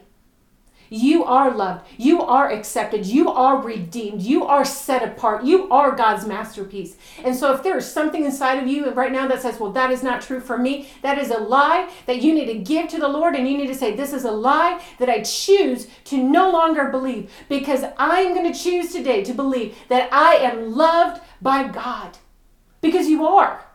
You 0.89 1.23
are 1.23 1.53
loved. 1.53 1.85
You 1.97 2.21
are 2.21 2.51
accepted. 2.51 3.05
You 3.05 3.29
are 3.29 3.61
redeemed. 3.61 4.21
You 4.21 4.45
are 4.45 4.65
set 4.65 5.03
apart. 5.03 5.43
You 5.43 5.69
are 5.69 5.95
God's 5.95 6.25
masterpiece. 6.25 6.97
And 7.23 7.35
so, 7.35 7.53
if 7.53 7.63
there 7.63 7.77
is 7.77 7.91
something 7.91 8.25
inside 8.25 8.61
of 8.61 8.67
you 8.67 8.91
right 8.91 9.11
now 9.11 9.27
that 9.27 9.41
says, 9.41 9.59
Well, 9.59 9.71
that 9.71 9.91
is 9.91 10.03
not 10.03 10.21
true 10.21 10.39
for 10.39 10.57
me, 10.57 10.89
that 11.01 11.17
is 11.17 11.31
a 11.31 11.39
lie 11.39 11.89
that 12.05 12.21
you 12.21 12.33
need 12.33 12.47
to 12.47 12.59
give 12.59 12.87
to 12.89 12.99
the 12.99 13.07
Lord. 13.07 13.35
And 13.35 13.47
you 13.47 13.57
need 13.57 13.67
to 13.67 13.75
say, 13.75 13.95
This 13.95 14.13
is 14.13 14.25
a 14.25 14.31
lie 14.31 14.81
that 14.99 15.09
I 15.09 15.21
choose 15.21 15.87
to 16.05 16.17
no 16.21 16.51
longer 16.51 16.89
believe 16.89 17.31
because 17.49 17.83
I'm 17.97 18.33
going 18.33 18.51
to 18.51 18.57
choose 18.57 18.91
today 18.91 19.23
to 19.23 19.33
believe 19.33 19.75
that 19.89 20.11
I 20.11 20.35
am 20.35 20.73
loved 20.75 21.21
by 21.41 21.67
God. 21.67 22.17
Because 22.81 23.07
you 23.07 23.25
are. 23.25 23.65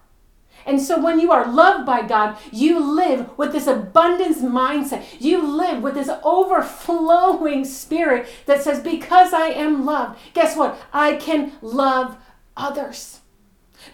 And 0.67 0.81
so 0.81 1.01
when 1.01 1.19
you 1.21 1.33
are 1.33 1.51
loved 1.51 1.87
by 1.87 2.03
God, 2.03 2.37
you 2.53 2.79
live 2.79 3.37
with 3.39 3.53
this 3.53 3.67
abundance 3.67 4.39
mindset. 4.39 5.05
You 5.19 5.47
live 5.47 5.83
with 5.83 5.95
this 5.95 6.11
overflowing 6.23 7.65
spirit 7.65 8.29
that 8.47 8.63
says, 8.63 8.81
Because 8.81 9.33
I 9.33 9.49
am 9.49 9.85
loved, 9.85 10.19
guess 10.35 10.57
what? 10.57 10.79
I 10.93 11.17
can 11.17 11.53
love 11.63 12.17
others. 12.57 13.21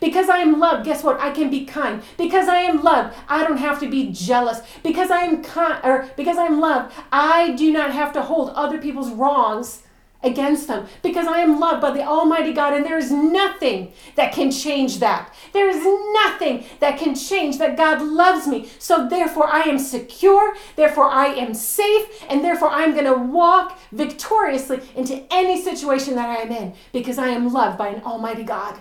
Because 0.00 0.29
I 0.29 0.38
am 0.38 0.59
loved, 0.59 0.85
guess 0.85 1.05
what? 1.05 1.20
I 1.20 1.31
can 1.31 1.48
be 1.48 1.64
kind. 1.64 2.02
Because 2.18 2.48
I 2.48 2.59
am 2.59 2.83
loved, 2.83 3.16
I 3.29 3.46
don't 3.46 3.59
have 3.59 3.79
to 3.81 3.88
be 3.88 4.11
jealous. 4.11 4.61
Because 4.83 5.11
I 5.11 5.20
am 5.20 5.42
kind 5.42 5.81
or 5.85 6.11
because 6.16 6.38
I'm 6.38 6.61
loved, 6.61 6.92
I 7.12 7.52
do 7.52 7.72
not 7.72 7.92
have 7.92 8.12
to 8.14 8.22
hold 8.22 8.50
other 8.50 8.79
people's 8.79 9.12
wrongs 9.12 9.83
against 10.27 10.69
them 10.69 10.87
because 11.03 11.27
I 11.27 11.39
am 11.39 11.61
loved 11.61 11.81
by 11.81 11.93
the 11.93 12.03
Almighty 12.03 12.53
God, 12.53 12.75
and 12.75 12.85
there 12.85 12.99
is 12.99 13.11
nothing 13.11 13.93
that 14.17 14.33
can 14.33 14.51
change 14.51 14.99
that. 14.99 15.35
There 15.53 15.69
is 15.69 15.85
nothing 16.15 16.65
that 16.81 16.99
can 16.99 17.15
change 17.15 17.59
that 17.59 17.77
God 17.77 18.03
loves 18.03 18.47
me. 18.47 18.69
So, 18.79 19.09
therefore, 19.09 19.49
I 19.49 19.62
am 19.62 19.79
secure, 19.79 20.57
therefore, 20.75 21.09
I 21.09 21.27
am 21.29 21.55
safe, 21.55 22.25
and 22.29 22.45
therefore, 22.45 22.71
I'm 22.71 22.93
going 22.93 23.05
to 23.05 23.15
walk 23.15 23.79
victoriously 23.93 24.81
into 24.95 25.25
any 25.33 25.62
situation 25.62 26.15
that 26.17 26.29
I 26.29 26.43
am 26.43 26.53
in 26.53 26.75
because 26.93 27.19
I 27.19 27.29
am 27.29 27.53
loved 27.53 27.79
by 27.79 27.89
an 27.89 28.03
Almighty 28.03 28.45
God. 28.45 28.79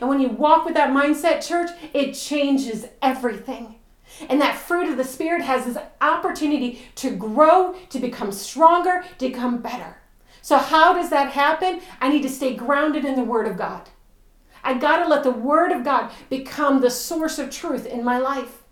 And 0.00 0.08
when 0.08 0.20
you 0.20 0.28
walk 0.28 0.64
with 0.64 0.74
that 0.74 0.90
mindset, 0.90 1.46
church, 1.46 1.70
it 1.94 2.12
changes 2.12 2.86
everything. 3.00 3.76
And 4.28 4.40
that 4.40 4.56
fruit 4.56 4.88
of 4.88 4.96
the 4.96 5.04
Spirit 5.04 5.42
has 5.42 5.66
this 5.66 5.82
opportunity 6.00 6.82
to 6.96 7.10
grow, 7.10 7.74
to 7.90 7.98
become 7.98 8.32
stronger, 8.32 9.04
to 9.18 9.28
become 9.28 9.58
better. 9.58 9.98
So, 10.46 10.58
how 10.58 10.92
does 10.92 11.10
that 11.10 11.32
happen? 11.32 11.80
I 12.00 12.08
need 12.08 12.22
to 12.22 12.28
stay 12.28 12.54
grounded 12.54 13.04
in 13.04 13.16
the 13.16 13.24
Word 13.24 13.48
of 13.48 13.56
God. 13.56 13.88
I 14.62 14.74
got 14.74 15.02
to 15.02 15.08
let 15.08 15.24
the 15.24 15.32
Word 15.32 15.72
of 15.72 15.82
God 15.82 16.12
become 16.30 16.80
the 16.80 16.88
source 16.88 17.40
of 17.40 17.50
truth 17.50 17.84
in 17.84 18.04
my 18.04 18.18
life. 18.18 18.62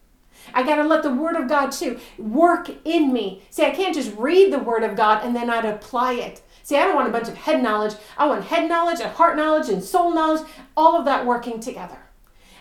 I 0.55 0.63
got 0.63 0.77
to 0.77 0.85
let 0.85 1.03
the 1.03 1.13
Word 1.13 1.35
of 1.35 1.49
God 1.49 1.73
too 1.73 1.99
work 2.17 2.71
in 2.85 3.13
me. 3.13 3.43
See, 3.51 3.65
I 3.65 3.71
can't 3.71 3.93
just 3.93 4.17
read 4.17 4.53
the 4.53 4.61
Word 4.61 4.85
of 4.85 4.95
God 4.95 5.25
and 5.25 5.35
then 5.35 5.49
not 5.49 5.65
apply 5.65 6.13
it. 6.13 6.43
See, 6.63 6.77
I 6.77 6.85
don't 6.85 6.95
want 6.95 7.09
a 7.09 7.11
bunch 7.11 7.27
of 7.27 7.35
head 7.35 7.61
knowledge. 7.61 7.97
I 8.17 8.29
want 8.29 8.45
head 8.45 8.69
knowledge 8.69 9.01
and 9.01 9.11
heart 9.11 9.37
knowledge 9.37 9.69
and 9.69 9.83
soul 9.83 10.15
knowledge, 10.15 10.47
all 10.77 10.97
of 10.97 11.05
that 11.07 11.27
working 11.27 11.59
together. 11.59 11.99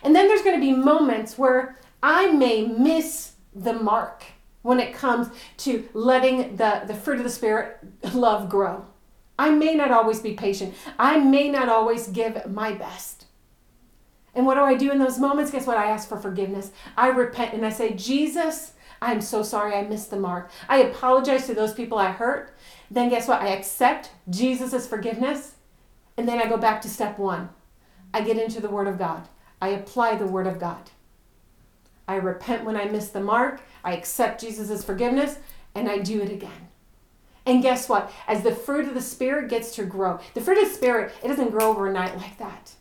And 0.01 0.15
then 0.15 0.27
there's 0.27 0.41
going 0.41 0.59
to 0.59 0.65
be 0.65 0.73
moments 0.73 1.37
where 1.37 1.77
I 2.01 2.31
may 2.31 2.65
miss 2.65 3.33
the 3.53 3.73
mark 3.73 4.23
when 4.63 4.79
it 4.79 4.95
comes 4.95 5.27
to 5.57 5.87
letting 5.93 6.55
the, 6.55 6.81
the 6.87 6.95
fruit 6.95 7.19
of 7.19 7.23
the 7.23 7.29
Spirit 7.29 7.77
love 8.11 8.49
grow. 8.49 8.87
I 9.37 9.49
may 9.49 9.73
not 9.73 9.91
always 9.91 10.19
be 10.19 10.33
patient. 10.33 10.75
I 10.99 11.17
may 11.17 11.49
not 11.49 11.69
always 11.69 12.07
give 12.07 12.49
my 12.51 12.73
best. 12.73 13.25
And 14.35 14.45
what 14.45 14.55
do 14.55 14.61
I 14.61 14.75
do 14.75 14.91
in 14.91 14.99
those 14.99 15.19
moments? 15.19 15.51
Guess 15.51 15.67
what? 15.67 15.77
I 15.77 15.89
ask 15.89 16.07
for 16.07 16.17
forgiveness. 16.17 16.71
I 16.97 17.09
repent 17.09 17.53
and 17.53 17.65
I 17.65 17.69
say, 17.69 17.93
Jesus, 17.93 18.73
I'm 19.01 19.21
so 19.21 19.43
sorry 19.43 19.75
I 19.75 19.83
missed 19.83 20.09
the 20.09 20.19
mark. 20.19 20.49
I 20.67 20.77
apologize 20.77 21.45
to 21.47 21.53
those 21.53 21.73
people 21.73 21.97
I 21.97 22.11
hurt. 22.11 22.55
Then 22.89 23.09
guess 23.09 23.27
what? 23.27 23.41
I 23.41 23.49
accept 23.49 24.11
Jesus' 24.29 24.87
forgiveness. 24.87 25.55
And 26.17 26.27
then 26.27 26.39
I 26.39 26.47
go 26.47 26.57
back 26.57 26.81
to 26.81 26.89
step 26.89 27.17
one. 27.19 27.49
I 28.13 28.21
get 28.21 28.37
into 28.37 28.61
the 28.61 28.69
Word 28.69 28.87
of 28.87 28.97
God. 28.97 29.27
I 29.61 29.69
apply 29.69 30.15
the 30.15 30.27
Word 30.27 30.47
of 30.47 30.59
God. 30.59 30.91
I 32.07 32.15
repent 32.15 32.65
when 32.65 32.75
I 32.75 32.85
miss 32.85 33.09
the 33.09 33.21
mark. 33.21 33.61
I 33.83 33.93
accept 33.93 34.41
Jesus' 34.41 34.83
forgiveness. 34.83 35.37
And 35.75 35.89
I 35.89 35.97
do 35.97 36.21
it 36.21 36.31
again. 36.31 36.69
And 37.45 37.61
guess 37.61 37.89
what? 37.89 38.11
As 38.27 38.43
the 38.43 38.55
fruit 38.55 38.87
of 38.87 38.93
the 38.93 39.01
Spirit 39.01 39.49
gets 39.49 39.75
to 39.75 39.85
grow, 39.85 40.19
the 40.33 40.41
fruit 40.41 40.57
of 40.57 40.69
the 40.69 40.75
Spirit, 40.75 41.13
it 41.23 41.27
doesn't 41.27 41.51
grow 41.51 41.69
overnight 41.69 42.17
like 42.17 42.37
that. 42.37 42.73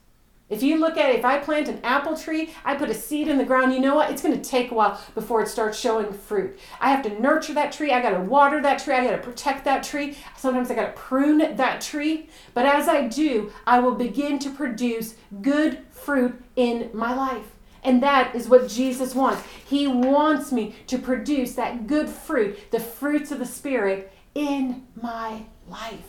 If 0.53 0.63
you 0.63 0.79
look 0.79 0.99
at 0.99 1.09
it, 1.09 1.19
if 1.19 1.25
I 1.25 1.39
plant 1.39 1.69
an 1.69 1.81
apple 1.83 2.15
tree, 2.15 2.51
I 2.63 2.75
put 2.75 2.91
a 2.91 2.95
seed 2.95 3.27
in 3.27 3.39
the 3.39 3.45
ground, 3.45 3.73
you 3.73 3.81
know 3.81 3.95
what? 3.95 4.11
It's 4.11 4.21
going 4.21 4.39
to 4.39 4.51
take 4.51 4.71
a 4.71 4.75
while 4.75 5.01
before 5.15 5.41
it 5.43 5.49
starts 5.49 5.79
showing 5.79 6.13
fruit. 6.13 6.59
I 6.79 6.91
have 6.91 7.03
to 7.05 7.21
nurture 7.21 7.55
that 7.55 7.73
tree. 7.73 7.91
I 7.91 8.03
got 8.03 8.11
to 8.11 8.21
water 8.21 8.61
that 8.61 8.79
tree. 8.79 8.95
I 8.95 9.03
got 9.03 9.13
to 9.13 9.23
protect 9.23 9.65
that 9.65 9.83
tree. 9.83 10.19
Sometimes 10.37 10.71
I 10.71 10.75
got 10.75 10.95
to 10.95 11.01
prune 11.01 11.57
that 11.57 11.81
tree. 11.81 12.29
But 12.53 12.67
as 12.67 12.87
I 12.87 13.09
do, 13.09 13.51
I 13.67 13.79
will 13.79 13.95
begin 13.95 14.39
to 14.41 14.51
produce 14.51 15.15
good 15.41 15.79
fruit 15.91 16.39
in 16.55 16.91
my 16.93 17.15
life. 17.15 17.47
And 17.83 18.03
that 18.03 18.35
is 18.35 18.47
what 18.47 18.69
Jesus 18.69 19.15
wants. 19.15 19.43
He 19.65 19.87
wants 19.87 20.53
me 20.53 20.75
to 20.89 20.99
produce 20.99 21.55
that 21.55 21.87
good 21.87 22.11
fruit, 22.11 22.71
the 22.71 22.79
fruits 22.79 23.33
of 23.33 23.39
the 23.39 23.47
Spirit 23.47 24.13
in 24.35 24.87
my 25.01 25.45
life. 25.69 26.09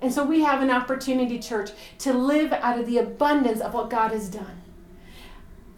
And 0.00 0.12
so 0.12 0.24
we 0.24 0.40
have 0.40 0.62
an 0.62 0.70
opportunity, 0.70 1.38
church, 1.38 1.70
to 1.98 2.12
live 2.12 2.52
out 2.52 2.78
of 2.78 2.86
the 2.86 2.98
abundance 2.98 3.60
of 3.60 3.74
what 3.74 3.90
God 3.90 4.12
has 4.12 4.28
done. 4.28 4.62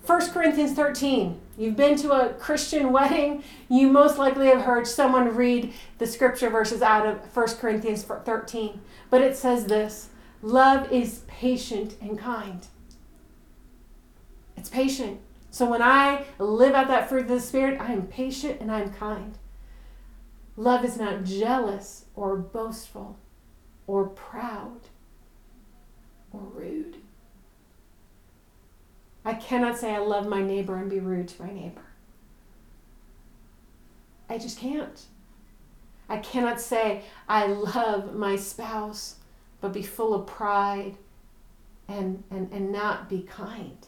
1 0.07 0.31
Corinthians 0.31 0.73
13. 0.73 1.41
You've 1.57 1.77
been 1.77 1.97
to 1.99 2.13
a 2.13 2.33
Christian 2.35 2.93
wedding. 2.93 3.45
You 3.69 3.89
most 3.89 4.19
likely 4.19 4.47
have 4.47 4.63
heard 4.63 4.87
someone 4.87 5.35
read 5.35 5.73
the 5.99 6.07
scripture 6.07 6.51
verses 6.51 6.83
out 6.83 7.07
of 7.07 7.37
1 7.37 7.47
Corinthians 7.57 8.03
13. 8.03 8.81
But 9.11 9.23
it 9.23 9.37
says 9.37 9.67
this 9.67 10.09
Love 10.41 10.91
is 10.91 11.21
patient 11.29 11.97
and 12.01 12.19
kind. 12.19 12.67
It's 14.57 14.69
patient. 14.69 15.21
So 15.51 15.69
when 15.69 15.83
I 15.83 16.25
live 16.39 16.75
out 16.75 16.89
that 16.89 17.09
fruit 17.09 17.23
of 17.23 17.29
the 17.29 17.41
Spirit, 17.41 17.81
I 17.81 17.93
am 17.93 18.07
patient 18.07 18.61
and 18.61 18.71
I'm 18.71 18.93
kind. 18.93 19.37
Love 20.57 20.85
is 20.85 20.97
not 20.97 21.25
jealous 21.25 22.07
or 22.15 22.37
boastful 22.37 23.17
or 23.87 24.07
proud 24.07 24.81
or 26.33 26.41
rude. 26.41 26.97
I 29.25 29.35
cannot 29.35 29.79
say 29.79 29.95
I 29.95 29.99
love 29.99 30.27
my 30.27 30.43
neighbor 30.43 30.77
and 30.77 30.91
be 30.91 30.99
rude 31.01 31.29
to 31.29 31.43
my 31.43 31.53
neighbor. 31.53 31.85
I 34.29 34.39
just 34.39 34.59
can't. 34.59 35.01
I 36.09 36.19
cannot 36.19 36.61
say 36.61 37.03
I 37.29 37.47
love 37.47 38.15
my 38.15 38.37
spouse 38.37 39.17
but 39.63 39.73
be 39.73 39.83
full 39.83 40.13
of 40.13 40.27
pride 40.27 40.99
and, 41.89 42.25
and, 42.31 42.53
and 42.53 42.71
not 42.71 43.09
be 43.09 43.23
kind. 43.23 43.87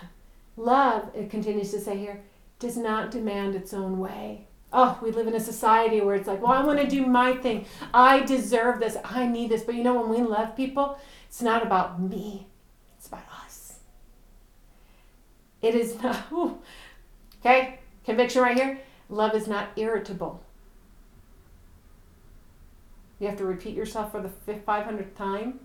Love, 0.56 1.10
it 1.14 1.30
continues 1.30 1.70
to 1.70 1.80
say 1.80 1.96
here, 1.96 2.22
does 2.58 2.76
not 2.76 3.10
demand 3.10 3.54
its 3.54 3.72
own 3.72 3.98
way. 3.98 4.48
Oh, 4.78 4.98
we 5.02 5.10
live 5.10 5.26
in 5.26 5.34
a 5.34 5.40
society 5.40 6.02
where 6.02 6.14
it's 6.14 6.28
like, 6.28 6.42
well, 6.42 6.52
I 6.52 6.62
want 6.62 6.78
to 6.78 6.86
do 6.86 7.06
my 7.06 7.34
thing. 7.34 7.64
I 7.94 8.20
deserve 8.20 8.78
this. 8.78 8.98
I 9.02 9.26
need 9.26 9.50
this. 9.50 9.62
But 9.62 9.74
you 9.74 9.82
know, 9.82 9.98
when 9.98 10.10
we 10.10 10.18
love 10.18 10.54
people, 10.54 10.98
it's 11.26 11.40
not 11.40 11.62
about 11.62 11.98
me, 11.98 12.46
it's 12.98 13.06
about 13.06 13.24
us. 13.42 13.78
It 15.62 15.74
is 15.74 16.00
not, 16.02 16.26
ooh, 16.32 16.58
okay, 17.40 17.80
conviction 18.04 18.42
right 18.42 18.54
here. 18.54 18.78
Love 19.08 19.34
is 19.34 19.48
not 19.48 19.70
irritable. 19.76 20.42
You 23.18 23.28
have 23.28 23.38
to 23.38 23.46
repeat 23.46 23.74
yourself 23.74 24.12
for 24.12 24.20
the 24.20 24.28
500th 24.28 25.14
time. 25.14 25.60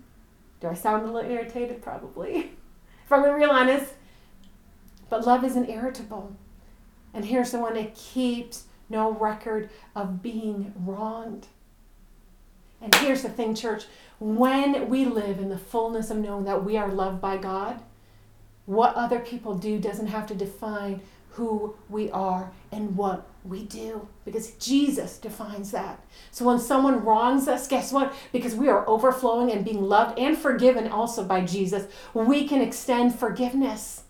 Do 0.62 0.68
I 0.68 0.74
sound 0.74 1.06
a 1.06 1.12
little 1.12 1.30
irritated? 1.30 1.82
Probably. 1.82 2.34
if 3.04 3.12
I'm 3.12 3.22
real 3.24 3.50
honest. 3.50 3.92
But 5.10 5.26
love 5.26 5.44
isn't 5.44 5.68
irritable. 5.68 6.34
And 7.12 7.26
here's 7.26 7.50
the 7.50 7.58
one 7.58 7.74
that 7.74 7.94
keeps 7.94 8.68
no 8.88 9.12
record 9.12 9.70
of 9.94 10.22
being 10.22 10.72
wronged. 10.84 11.46
And 12.80 12.94
here's 12.96 13.22
the 13.22 13.28
thing, 13.28 13.54
church 13.54 13.84
when 14.22 14.88
we 14.88 15.04
live 15.04 15.40
in 15.40 15.48
the 15.48 15.58
fullness 15.58 16.08
of 16.10 16.18
knowing 16.18 16.44
that 16.44 16.64
we 16.64 16.76
are 16.76 16.88
loved 16.88 17.20
by 17.20 17.36
God, 17.36 17.80
what 18.66 18.94
other 18.94 19.18
people 19.18 19.56
do 19.56 19.80
doesn't 19.80 20.06
have 20.06 20.28
to 20.28 20.34
define 20.34 21.00
who 21.30 21.74
we 21.88 22.08
are 22.10 22.52
and 22.70 22.94
what 22.96 23.26
we 23.44 23.64
do 23.64 24.06
because 24.24 24.52
Jesus 24.52 25.18
defines 25.18 25.72
that. 25.72 26.04
So 26.30 26.44
when 26.44 26.60
someone 26.60 27.04
wrongs 27.04 27.48
us, 27.48 27.66
guess 27.66 27.92
what? 27.92 28.12
Because 28.32 28.54
we 28.54 28.68
are 28.68 28.88
overflowing 28.88 29.50
and 29.50 29.64
being 29.64 29.82
loved 29.82 30.18
and 30.18 30.38
forgiven 30.38 30.86
also 30.88 31.24
by 31.24 31.40
Jesus, 31.40 31.86
we 32.14 32.46
can 32.46 32.60
extend 32.60 33.18
forgiveness. 33.18 34.04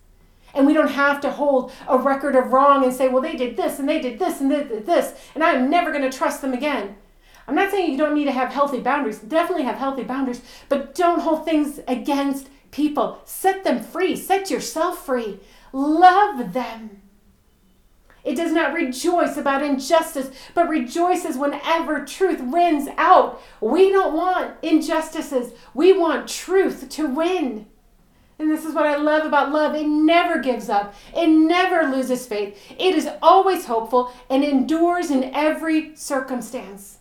And 0.55 0.67
we 0.67 0.75
don't 0.75 0.89
have 0.89 1.21
to 1.23 1.31
hold 1.31 1.73
a 1.89 1.99
record 1.99 2.37
of 2.37 2.53
wrong 2.53 2.85
and 2.85 2.93
say, 2.93 3.09
well, 3.09 3.23
they 3.23 3.37
did 3.37 3.57
this 3.57 3.79
and 3.79 3.89
they 3.89 4.01
did 4.01 4.19
this 4.19 4.41
and 4.41 4.51
they 4.51 4.65
did 4.65 4.87
this, 4.87 5.15
and 5.35 5.43
I'm 5.43 5.71
never 5.71 5.91
going 5.91 6.09
to 6.09 6.17
trust 6.17 6.43
them 6.43 6.53
again. 6.53 6.97
I'm 7.49 7.55
not 7.55 7.71
saying 7.71 7.91
you 7.91 7.99
don't 7.99 8.15
need 8.15 8.27
to 8.27 8.33
have 8.33 8.53
healthy 8.53 8.81
boundaries. 8.81 9.19
Definitely 9.19 9.65
have 9.65 9.77
healthy 9.77 10.05
boundaries, 10.05 10.43
but 10.69 10.95
don't 10.95 11.21
hold 11.21 11.45
things 11.45 11.81
against 11.89 12.49
people. 12.71 13.21
Set 13.25 13.65
them 13.65 13.83
free. 13.83 14.15
Set 14.15 14.51
yourself 14.51 15.05
free. 15.05 15.41
Love 15.73 16.53
them. 16.53 17.03
It 18.25 18.37
does 18.37 18.53
not 18.53 18.73
rejoice 18.73 19.37
about 19.37 19.63
injustice, 19.63 20.31
but 20.55 20.69
rejoices 20.69 21.37
whenever 21.37 22.05
truth 22.05 22.41
wins 22.41 22.89
out. 22.97 23.43
We 23.61 23.91
don't 23.91 24.15
want 24.15 24.55
injustices. 24.63 25.53
We 25.75 25.93
want 25.93 26.29
truth 26.29 26.89
to 26.91 27.09
win. 27.09 27.67
And 28.39 28.51
this 28.51 28.65
is 28.65 28.75
what 28.75 28.87
I 28.87 28.97
love 28.97 29.27
about 29.27 29.53
love. 29.53 29.75
It 29.75 29.87
never 29.87 30.41
gives 30.41 30.69
up, 30.69 30.95
it 31.15 31.29
never 31.29 31.89
loses 31.89 32.27
faith. 32.27 32.59
It 32.71 32.95
is 32.95 33.09
always 33.21 33.67
hopeful 33.67 34.13
and 34.29 34.43
endures 34.43 35.11
in 35.11 35.25
every 35.35 35.95
circumstance. 35.95 36.99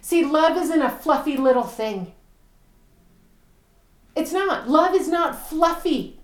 See, 0.00 0.24
love 0.24 0.56
isn't 0.56 0.82
a 0.82 0.90
fluffy 0.90 1.36
little 1.36 1.64
thing. 1.64 2.12
It's 4.16 4.32
not. 4.32 4.68
Love 4.68 4.94
is 4.94 5.08
not 5.08 5.48
fluffy. 5.48 6.17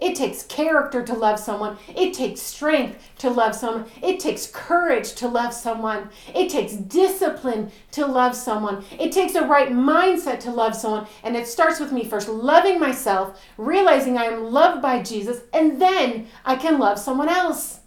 It 0.00 0.14
takes 0.14 0.44
character 0.44 1.02
to 1.02 1.12
love 1.12 1.40
someone. 1.40 1.76
It 1.88 2.14
takes 2.14 2.40
strength 2.40 3.02
to 3.18 3.30
love 3.30 3.54
someone. 3.56 3.86
It 4.00 4.20
takes 4.20 4.46
courage 4.46 5.14
to 5.14 5.26
love 5.26 5.52
someone. 5.52 6.10
It 6.32 6.50
takes 6.50 6.74
discipline 6.74 7.72
to 7.92 8.06
love 8.06 8.36
someone. 8.36 8.84
It 8.92 9.10
takes 9.10 9.34
a 9.34 9.44
right 9.44 9.70
mindset 9.70 10.38
to 10.40 10.52
love 10.52 10.76
someone. 10.76 11.08
And 11.24 11.36
it 11.36 11.48
starts 11.48 11.80
with 11.80 11.90
me 11.90 12.04
first 12.04 12.28
loving 12.28 12.78
myself, 12.78 13.40
realizing 13.56 14.16
I 14.16 14.26
am 14.26 14.52
loved 14.52 14.80
by 14.80 15.02
Jesus, 15.02 15.40
and 15.52 15.82
then 15.82 16.28
I 16.44 16.54
can 16.54 16.78
love 16.78 17.00
someone 17.00 17.28
else. 17.28 17.80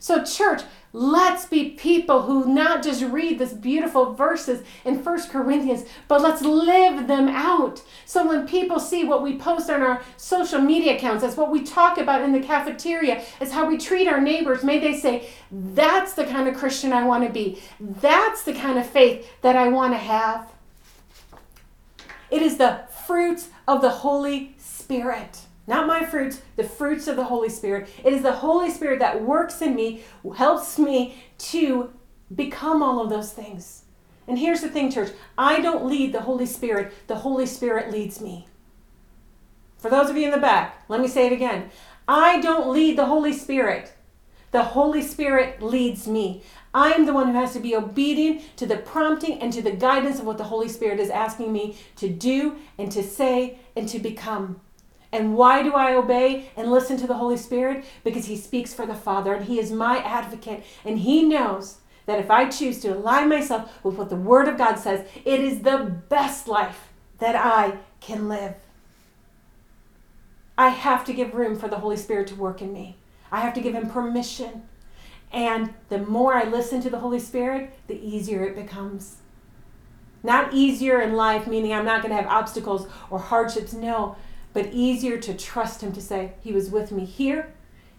So, 0.00 0.24
church, 0.24 0.62
Let's 0.92 1.44
be 1.44 1.70
people 1.70 2.22
who 2.22 2.46
not 2.46 2.82
just 2.82 3.02
read 3.02 3.38
this 3.38 3.52
beautiful 3.52 4.14
verses 4.14 4.64
in 4.84 5.02
First 5.02 5.30
Corinthians, 5.30 5.84
but 6.08 6.22
let's 6.22 6.40
live 6.42 7.06
them 7.06 7.28
out. 7.28 7.82
So 8.06 8.26
when 8.26 8.48
people 8.48 8.80
see 8.80 9.04
what 9.04 9.22
we 9.22 9.36
post 9.36 9.68
on 9.68 9.82
our 9.82 10.02
social 10.16 10.60
media 10.60 10.96
accounts, 10.96 11.22
as 11.22 11.36
what 11.36 11.50
we 11.50 11.62
talk 11.62 11.98
about 11.98 12.22
in 12.22 12.32
the 12.32 12.40
cafeteria, 12.40 13.22
as 13.40 13.52
how 13.52 13.68
we 13.68 13.76
treat 13.76 14.08
our 14.08 14.20
neighbors, 14.20 14.64
may 14.64 14.78
they 14.78 14.98
say, 14.98 15.28
that's 15.50 16.14
the 16.14 16.24
kind 16.24 16.48
of 16.48 16.56
Christian 16.56 16.92
I 16.92 17.04
want 17.04 17.26
to 17.26 17.30
be. 17.30 17.60
That's 17.78 18.42
the 18.42 18.54
kind 18.54 18.78
of 18.78 18.86
faith 18.86 19.30
that 19.42 19.56
I 19.56 19.68
want 19.68 19.92
to 19.92 19.98
have. 19.98 20.50
It 22.30 22.42
is 22.42 22.56
the 22.56 22.86
fruits 23.06 23.48
of 23.66 23.82
the 23.82 23.90
Holy 23.90 24.54
Spirit. 24.58 25.40
Not 25.68 25.86
my 25.86 26.06
fruits, 26.06 26.40
the 26.56 26.64
fruits 26.64 27.08
of 27.08 27.16
the 27.16 27.24
Holy 27.24 27.50
Spirit. 27.50 27.90
It 28.02 28.14
is 28.14 28.22
the 28.22 28.32
Holy 28.32 28.70
Spirit 28.70 29.00
that 29.00 29.22
works 29.22 29.60
in 29.60 29.74
me, 29.74 30.02
helps 30.34 30.78
me 30.78 31.22
to 31.38 31.92
become 32.34 32.82
all 32.82 33.00
of 33.00 33.10
those 33.10 33.32
things. 33.34 33.82
And 34.26 34.38
here's 34.38 34.62
the 34.62 34.70
thing, 34.70 34.90
church 34.90 35.12
I 35.36 35.60
don't 35.60 35.84
lead 35.84 36.14
the 36.14 36.22
Holy 36.22 36.46
Spirit, 36.46 36.94
the 37.06 37.16
Holy 37.16 37.44
Spirit 37.44 37.92
leads 37.92 38.18
me. 38.18 38.48
For 39.76 39.90
those 39.90 40.08
of 40.08 40.16
you 40.16 40.24
in 40.24 40.30
the 40.30 40.38
back, 40.38 40.84
let 40.88 41.02
me 41.02 41.06
say 41.06 41.26
it 41.26 41.32
again. 41.34 41.70
I 42.08 42.40
don't 42.40 42.72
lead 42.72 42.96
the 42.96 43.04
Holy 43.04 43.34
Spirit. 43.34 43.92
The 44.52 44.62
Holy 44.62 45.02
Spirit 45.02 45.62
leads 45.62 46.08
me. 46.08 46.42
I 46.72 46.92
am 46.92 47.04
the 47.04 47.12
one 47.12 47.28
who 47.28 47.34
has 47.34 47.52
to 47.52 47.60
be 47.60 47.76
obedient 47.76 48.56
to 48.56 48.64
the 48.64 48.78
prompting 48.78 49.38
and 49.40 49.52
to 49.52 49.60
the 49.60 49.72
guidance 49.72 50.18
of 50.18 50.24
what 50.24 50.38
the 50.38 50.44
Holy 50.44 50.68
Spirit 50.68 50.98
is 50.98 51.10
asking 51.10 51.52
me 51.52 51.76
to 51.96 52.08
do 52.08 52.56
and 52.78 52.90
to 52.90 53.02
say 53.02 53.58
and 53.76 53.86
to 53.90 53.98
become. 53.98 54.62
And 55.10 55.36
why 55.36 55.62
do 55.62 55.72
I 55.72 55.94
obey 55.94 56.50
and 56.56 56.70
listen 56.70 56.96
to 56.98 57.06
the 57.06 57.14
Holy 57.14 57.36
Spirit? 57.36 57.84
Because 58.04 58.26
He 58.26 58.36
speaks 58.36 58.74
for 58.74 58.86
the 58.86 58.94
Father 58.94 59.34
and 59.34 59.46
He 59.46 59.58
is 59.58 59.70
my 59.72 59.98
advocate. 59.98 60.64
And 60.84 60.98
He 60.98 61.22
knows 61.22 61.78
that 62.06 62.18
if 62.18 62.30
I 62.30 62.48
choose 62.48 62.80
to 62.80 62.88
align 62.88 63.28
myself 63.28 63.84
with 63.84 63.96
what 63.96 64.10
the 64.10 64.16
Word 64.16 64.48
of 64.48 64.58
God 64.58 64.76
says, 64.76 65.06
it 65.24 65.40
is 65.40 65.60
the 65.60 66.00
best 66.08 66.48
life 66.48 66.88
that 67.18 67.36
I 67.36 67.78
can 68.00 68.28
live. 68.28 68.54
I 70.56 70.68
have 70.70 71.04
to 71.04 71.12
give 71.12 71.34
room 71.34 71.58
for 71.58 71.68
the 71.68 71.78
Holy 71.78 71.96
Spirit 71.96 72.26
to 72.28 72.34
work 72.34 72.60
in 72.60 72.72
me. 72.72 72.96
I 73.30 73.40
have 73.40 73.54
to 73.54 73.60
give 73.60 73.74
Him 73.74 73.88
permission. 73.88 74.62
And 75.32 75.74
the 75.88 75.98
more 75.98 76.34
I 76.34 76.44
listen 76.44 76.80
to 76.82 76.90
the 76.90 77.00
Holy 77.00 77.20
Spirit, 77.20 77.74
the 77.86 78.00
easier 78.00 78.44
it 78.44 78.56
becomes. 78.56 79.18
Not 80.22 80.52
easier 80.52 81.00
in 81.00 81.14
life, 81.14 81.46
meaning 81.46 81.72
I'm 81.72 81.84
not 81.84 82.02
going 82.02 82.10
to 82.10 82.20
have 82.20 82.30
obstacles 82.30 82.88
or 83.10 83.18
hardships, 83.18 83.72
no, 83.72 84.16
but 84.58 84.74
easier 84.74 85.18
to 85.18 85.34
trust 85.34 85.82
Him 85.82 85.92
to 85.92 86.00
say, 86.00 86.32
He 86.40 86.50
was 86.50 86.68
with 86.68 86.90
me 86.90 87.04
here, 87.04 87.52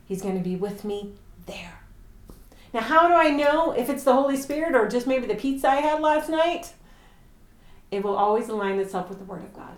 He's 0.04 0.22
going 0.22 0.38
to 0.38 0.44
be 0.44 0.58
with 0.58 0.84
me 0.84 1.14
there. 1.46 1.80
Now, 2.74 2.82
how 2.82 3.08
do 3.08 3.14
I 3.14 3.30
know 3.30 3.72
if 3.72 3.90
it's 3.90 4.04
the 4.04 4.14
Holy 4.14 4.36
Spirit 4.36 4.76
or 4.76 4.90
just 4.90 5.08
maybe 5.08 5.26
the 5.26 5.36
pizza 5.36 5.70
I 5.70 5.78
had 5.78 6.02
last 6.02 6.30
night? 6.30 6.74
It 7.92 8.04
will 8.04 8.18
always 8.18 8.50
align 8.50 8.78
itself 8.78 9.08
with 9.08 9.20
the 9.20 9.24
Word 9.24 9.42
of 9.42 9.56
God. 9.56 9.78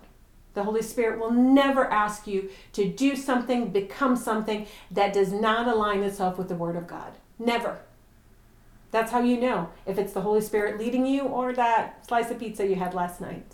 The 0.56 0.64
Holy 0.64 0.82
Spirit 0.82 1.20
will 1.20 1.30
never 1.30 1.86
ask 1.86 2.26
you 2.26 2.50
to 2.74 2.90
do 2.90 3.16
something, 3.16 3.70
become 3.70 4.16
something 4.16 4.66
that 4.90 5.14
does 5.14 5.32
not 5.32 5.68
align 5.68 6.02
itself 6.02 6.40
with 6.40 6.50
the 6.50 6.56
Word 6.56 6.76
of 6.76 6.88
God. 6.88 7.14
Never. 7.38 7.82
That's 8.90 9.12
how 9.12 9.22
you 9.22 9.40
know 9.40 9.70
if 9.86 10.00
it's 10.00 10.14
the 10.14 10.22
Holy 10.22 10.42
Spirit 10.42 10.80
leading 10.80 11.06
you 11.06 11.26
or 11.26 11.54
that 11.54 12.08
slice 12.08 12.32
of 12.32 12.40
pizza 12.40 12.66
you 12.66 12.76
had 12.76 12.96
last 12.96 13.22
night. 13.22 13.54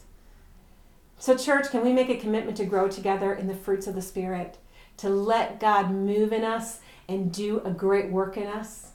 So, 1.20 1.36
church, 1.36 1.72
can 1.72 1.84
we 1.84 1.94
make 1.94 2.10
a 2.10 2.18
commitment 2.18 2.58
to 2.58 2.66
grow 2.66 2.88
together 2.88 3.34
in 3.34 3.48
the 3.48 3.56
fruits 3.56 3.88
of 3.88 3.96
the 3.96 4.02
Spirit, 4.04 4.58
to 4.98 5.10
let 5.10 5.60
God 5.60 5.90
move 5.90 6.32
in 6.32 6.44
us 6.44 6.80
and 7.08 7.34
do 7.34 7.60
a 7.66 7.72
great 7.72 8.12
work 8.12 8.38
in 8.38 8.46
us? 8.46 8.92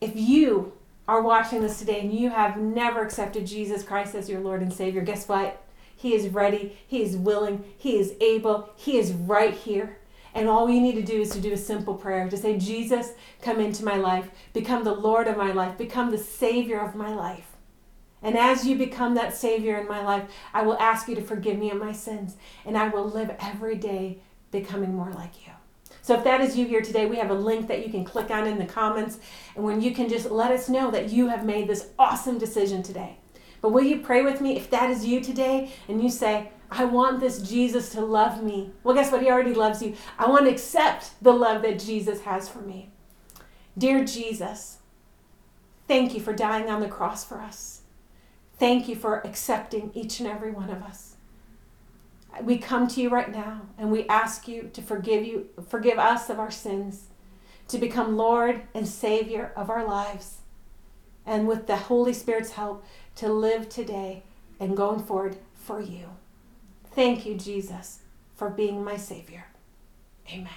If 0.00 0.14
you 0.14 0.74
are 1.08 1.22
watching 1.22 1.62
this 1.62 1.78
today 1.78 2.00
and 2.00 2.12
you 2.12 2.28
have 2.30 2.58
never 2.58 3.00
accepted 3.00 3.46
Jesus 3.46 3.82
Christ 3.82 4.14
as 4.14 4.28
your 4.28 4.40
Lord 4.40 4.60
and 4.60 4.72
Savior, 4.72 5.00
guess 5.00 5.26
what? 5.26 5.62
He 5.96 6.14
is 6.14 6.28
ready, 6.28 6.76
He 6.86 7.02
is 7.02 7.16
willing, 7.16 7.64
He 7.78 7.98
is 7.98 8.14
able, 8.20 8.68
He 8.76 8.98
is 8.98 9.12
right 9.12 9.54
here. 9.54 9.96
And 10.34 10.50
all 10.50 10.66
we 10.66 10.80
need 10.80 10.96
to 10.96 11.02
do 11.02 11.22
is 11.22 11.30
to 11.30 11.40
do 11.40 11.54
a 11.54 11.56
simple 11.56 11.94
prayer 11.94 12.28
to 12.28 12.36
say, 12.36 12.58
Jesus, 12.58 13.12
come 13.40 13.58
into 13.58 13.86
my 13.86 13.96
life, 13.96 14.28
become 14.52 14.84
the 14.84 14.92
Lord 14.92 15.28
of 15.28 15.38
my 15.38 15.50
life, 15.50 15.78
become 15.78 16.10
the 16.10 16.18
Savior 16.18 16.78
of 16.78 16.94
my 16.94 17.08
life. 17.08 17.55
And 18.22 18.36
as 18.36 18.66
you 18.66 18.76
become 18.76 19.14
that 19.14 19.36
Savior 19.36 19.78
in 19.78 19.86
my 19.86 20.02
life, 20.02 20.24
I 20.52 20.62
will 20.62 20.78
ask 20.78 21.08
you 21.08 21.14
to 21.14 21.22
forgive 21.22 21.58
me 21.58 21.70
of 21.70 21.78
my 21.78 21.92
sins, 21.92 22.36
and 22.64 22.76
I 22.76 22.88
will 22.88 23.04
live 23.04 23.34
every 23.38 23.76
day 23.76 24.18
becoming 24.50 24.94
more 24.94 25.12
like 25.12 25.46
you. 25.46 25.52
So 26.02 26.14
if 26.14 26.24
that 26.24 26.40
is 26.40 26.56
you 26.56 26.66
here 26.66 26.82
today, 26.82 27.06
we 27.06 27.16
have 27.16 27.30
a 27.30 27.34
link 27.34 27.66
that 27.68 27.84
you 27.84 27.90
can 27.90 28.04
click 28.04 28.30
on 28.30 28.46
in 28.46 28.58
the 28.58 28.64
comments, 28.64 29.18
and 29.54 29.64
when 29.64 29.80
you 29.80 29.92
can 29.92 30.08
just 30.08 30.30
let 30.30 30.50
us 30.50 30.68
know 30.68 30.90
that 30.90 31.10
you 31.10 31.28
have 31.28 31.44
made 31.44 31.68
this 31.68 31.88
awesome 31.98 32.38
decision 32.38 32.82
today. 32.82 33.18
But 33.60 33.70
will 33.70 33.84
you 33.84 34.00
pray 34.00 34.22
with 34.22 34.40
me 34.40 34.56
if 34.56 34.70
that 34.70 34.90
is 34.90 35.04
you 35.04 35.20
today 35.20 35.72
and 35.88 36.02
you 36.02 36.08
say, 36.08 36.50
I 36.70 36.84
want 36.84 37.20
this 37.20 37.42
Jesus 37.42 37.90
to 37.90 38.00
love 38.00 38.42
me? 38.42 38.72
Well, 38.84 38.94
guess 38.94 39.10
what? 39.10 39.22
He 39.22 39.30
already 39.30 39.54
loves 39.54 39.82
you. 39.82 39.96
I 40.18 40.28
want 40.28 40.44
to 40.44 40.50
accept 40.50 41.10
the 41.22 41.32
love 41.32 41.62
that 41.62 41.80
Jesus 41.80 42.20
has 42.22 42.48
for 42.48 42.60
me. 42.60 42.90
Dear 43.76 44.04
Jesus, 44.04 44.78
thank 45.88 46.14
you 46.14 46.20
for 46.20 46.32
dying 46.32 46.70
on 46.70 46.80
the 46.80 46.88
cross 46.88 47.24
for 47.24 47.40
us. 47.40 47.82
Thank 48.58 48.88
you 48.88 48.96
for 48.96 49.26
accepting 49.26 49.90
each 49.94 50.20
and 50.20 50.28
every 50.28 50.50
one 50.50 50.70
of 50.70 50.82
us. 50.82 51.16
We 52.42 52.58
come 52.58 52.86
to 52.88 53.00
you 53.00 53.08
right 53.08 53.30
now 53.30 53.62
and 53.78 53.90
we 53.90 54.06
ask 54.08 54.46
you 54.48 54.70
to 54.72 54.82
forgive 54.82 55.24
you, 55.24 55.48
forgive 55.68 55.98
us 55.98 56.30
of 56.30 56.38
our 56.38 56.50
sins, 56.50 57.06
to 57.68 57.78
become 57.78 58.16
Lord 58.16 58.62
and 58.74 58.86
Savior 58.86 59.52
of 59.56 59.70
our 59.70 59.86
lives. 59.86 60.38
And 61.24 61.48
with 61.48 61.66
the 61.66 61.76
Holy 61.76 62.12
Spirit's 62.12 62.52
help, 62.52 62.84
to 63.16 63.28
live 63.32 63.68
today 63.68 64.22
and 64.60 64.76
going 64.76 65.02
forward 65.02 65.36
for 65.54 65.80
you. 65.80 66.10
Thank 66.92 67.26
you, 67.26 67.34
Jesus, 67.34 68.00
for 68.36 68.48
being 68.48 68.84
my 68.84 68.96
Savior. 68.96 69.46
Amen. 70.30 70.48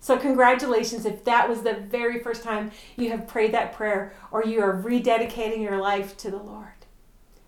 So, 0.00 0.18
congratulations 0.18 1.06
if 1.06 1.24
that 1.24 1.48
was 1.48 1.62
the 1.62 1.74
very 1.74 2.18
first 2.18 2.42
time 2.42 2.72
you 2.96 3.10
have 3.10 3.28
prayed 3.28 3.54
that 3.54 3.72
prayer 3.72 4.12
or 4.32 4.44
you 4.44 4.60
are 4.60 4.82
rededicating 4.82 5.62
your 5.62 5.78
life 5.78 6.16
to 6.18 6.30
the 6.30 6.38
Lord. 6.38 6.71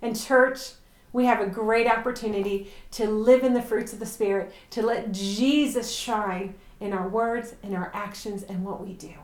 And, 0.04 0.14
church, 0.14 0.72
we 1.14 1.24
have 1.24 1.40
a 1.40 1.46
great 1.46 1.86
opportunity 1.86 2.70
to 2.90 3.06
live 3.06 3.42
in 3.42 3.54
the 3.54 3.62
fruits 3.62 3.94
of 3.94 4.00
the 4.00 4.06
Spirit, 4.06 4.52
to 4.68 4.82
let 4.82 5.12
Jesus 5.12 5.90
shine 5.90 6.56
in 6.78 6.92
our 6.92 7.08
words, 7.08 7.54
in 7.62 7.74
our 7.74 7.90
actions, 7.94 8.42
and 8.42 8.66
what 8.66 8.86
we 8.86 8.92
do. 8.92 9.14